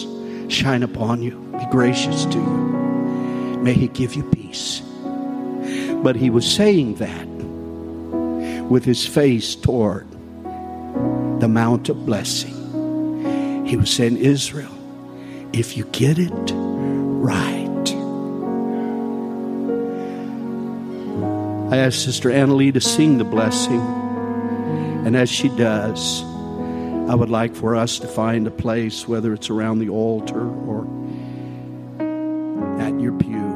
shine 0.48 0.84
upon 0.84 1.22
you, 1.22 1.32
be 1.58 1.66
gracious 1.72 2.26
to 2.26 2.38
you. 2.38 3.58
May 3.62 3.74
He 3.74 3.88
give 3.88 4.16
you 4.16 4.24
peace. 4.24 4.82
But 6.04 6.16
He 6.16 6.30
was 6.30 6.50
saying 6.50 6.95
that 6.95 7.28
with 8.70 8.86
His 8.86 9.06
face 9.06 9.56
toward 9.56 10.10
the 11.39 11.48
Mount 11.48 11.89
of 11.89 12.06
Blessing. 12.06 13.66
He 13.66 13.76
was 13.76 13.89
saying, 13.89 14.18
Israel, 14.18 14.72
if 15.54 15.76
you 15.76 15.86
get 15.86 16.18
it 16.20 16.32
right. 16.32 17.66
I 21.70 21.78
asked 21.78 22.04
Sister 22.04 22.30
Annalie 22.30 22.74
to 22.74 22.80
sing 22.80 23.18
the 23.18 23.26
blessing, 23.26 23.82
and 25.06 25.18
as 25.18 25.30
she 25.30 25.50
does, 25.50 26.24
I 27.08 27.16
would 27.16 27.30
like 27.30 27.55
for 27.55 27.76
us 27.76 27.99
to 27.99 28.08
find 28.08 28.45
a 28.47 28.51
place, 28.51 29.08
whether 29.08 29.34
it's 29.34 29.49
around 29.49 29.80
the 29.80 29.88
altar 29.88 30.41
or 30.41 30.86
at 32.82 32.99
your 32.99 33.14
pew. 33.14 33.47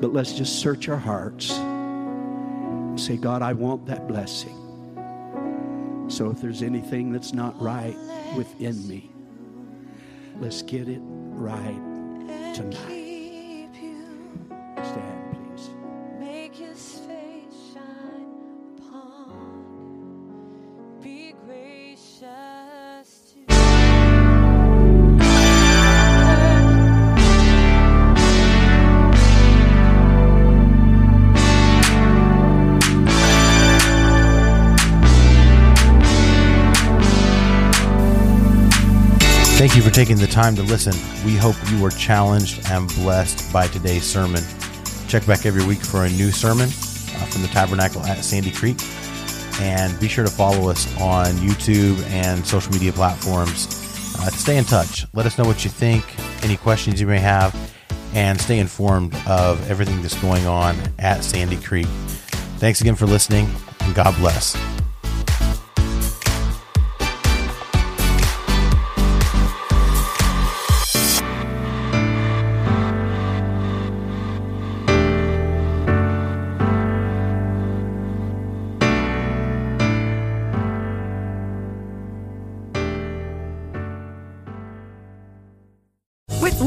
But 0.00 0.14
let's 0.14 0.32
just 0.32 0.60
search 0.60 0.88
our 0.88 0.96
hearts 0.96 1.50
and 1.52 2.98
say, 2.98 3.18
God, 3.18 3.42
I 3.42 3.52
want 3.52 3.84
that 3.86 4.08
blessing. 4.08 4.56
So 6.08 6.30
if 6.30 6.40
there's 6.40 6.62
anything 6.62 7.12
that's 7.12 7.34
not 7.34 7.60
right 7.60 7.96
within 8.34 8.88
me, 8.88 9.10
let's 10.40 10.62
get 10.62 10.88
it 10.88 11.00
right 11.02 12.54
tonight. 12.54 12.93
Taking 39.94 40.16
the 40.16 40.26
time 40.26 40.56
to 40.56 40.62
listen. 40.64 40.92
We 41.24 41.36
hope 41.36 41.54
you 41.70 41.80
were 41.80 41.92
challenged 41.92 42.68
and 42.68 42.88
blessed 42.96 43.52
by 43.52 43.68
today's 43.68 44.02
sermon. 44.02 44.42
Check 45.06 45.24
back 45.24 45.46
every 45.46 45.64
week 45.64 45.78
for 45.78 46.04
a 46.04 46.10
new 46.10 46.32
sermon 46.32 46.64
uh, 46.64 47.26
from 47.26 47.42
the 47.42 47.48
Tabernacle 47.52 48.02
at 48.02 48.24
Sandy 48.24 48.50
Creek. 48.50 48.76
And 49.60 49.98
be 50.00 50.08
sure 50.08 50.24
to 50.24 50.30
follow 50.30 50.68
us 50.68 50.88
on 51.00 51.26
YouTube 51.34 52.02
and 52.10 52.44
social 52.44 52.72
media 52.72 52.90
platforms. 52.90 53.68
Uh, 54.18 54.30
stay 54.30 54.56
in 54.56 54.64
touch. 54.64 55.06
Let 55.14 55.26
us 55.26 55.38
know 55.38 55.44
what 55.44 55.62
you 55.62 55.70
think, 55.70 56.04
any 56.42 56.56
questions 56.56 57.00
you 57.00 57.06
may 57.06 57.20
have, 57.20 57.54
and 58.14 58.40
stay 58.40 58.58
informed 58.58 59.14
of 59.28 59.70
everything 59.70 60.02
that's 60.02 60.20
going 60.20 60.44
on 60.44 60.76
at 60.98 61.22
Sandy 61.22 61.56
Creek. 61.58 61.86
Thanks 62.58 62.80
again 62.80 62.96
for 62.96 63.06
listening, 63.06 63.48
and 63.78 63.94
God 63.94 64.16
bless. 64.16 64.73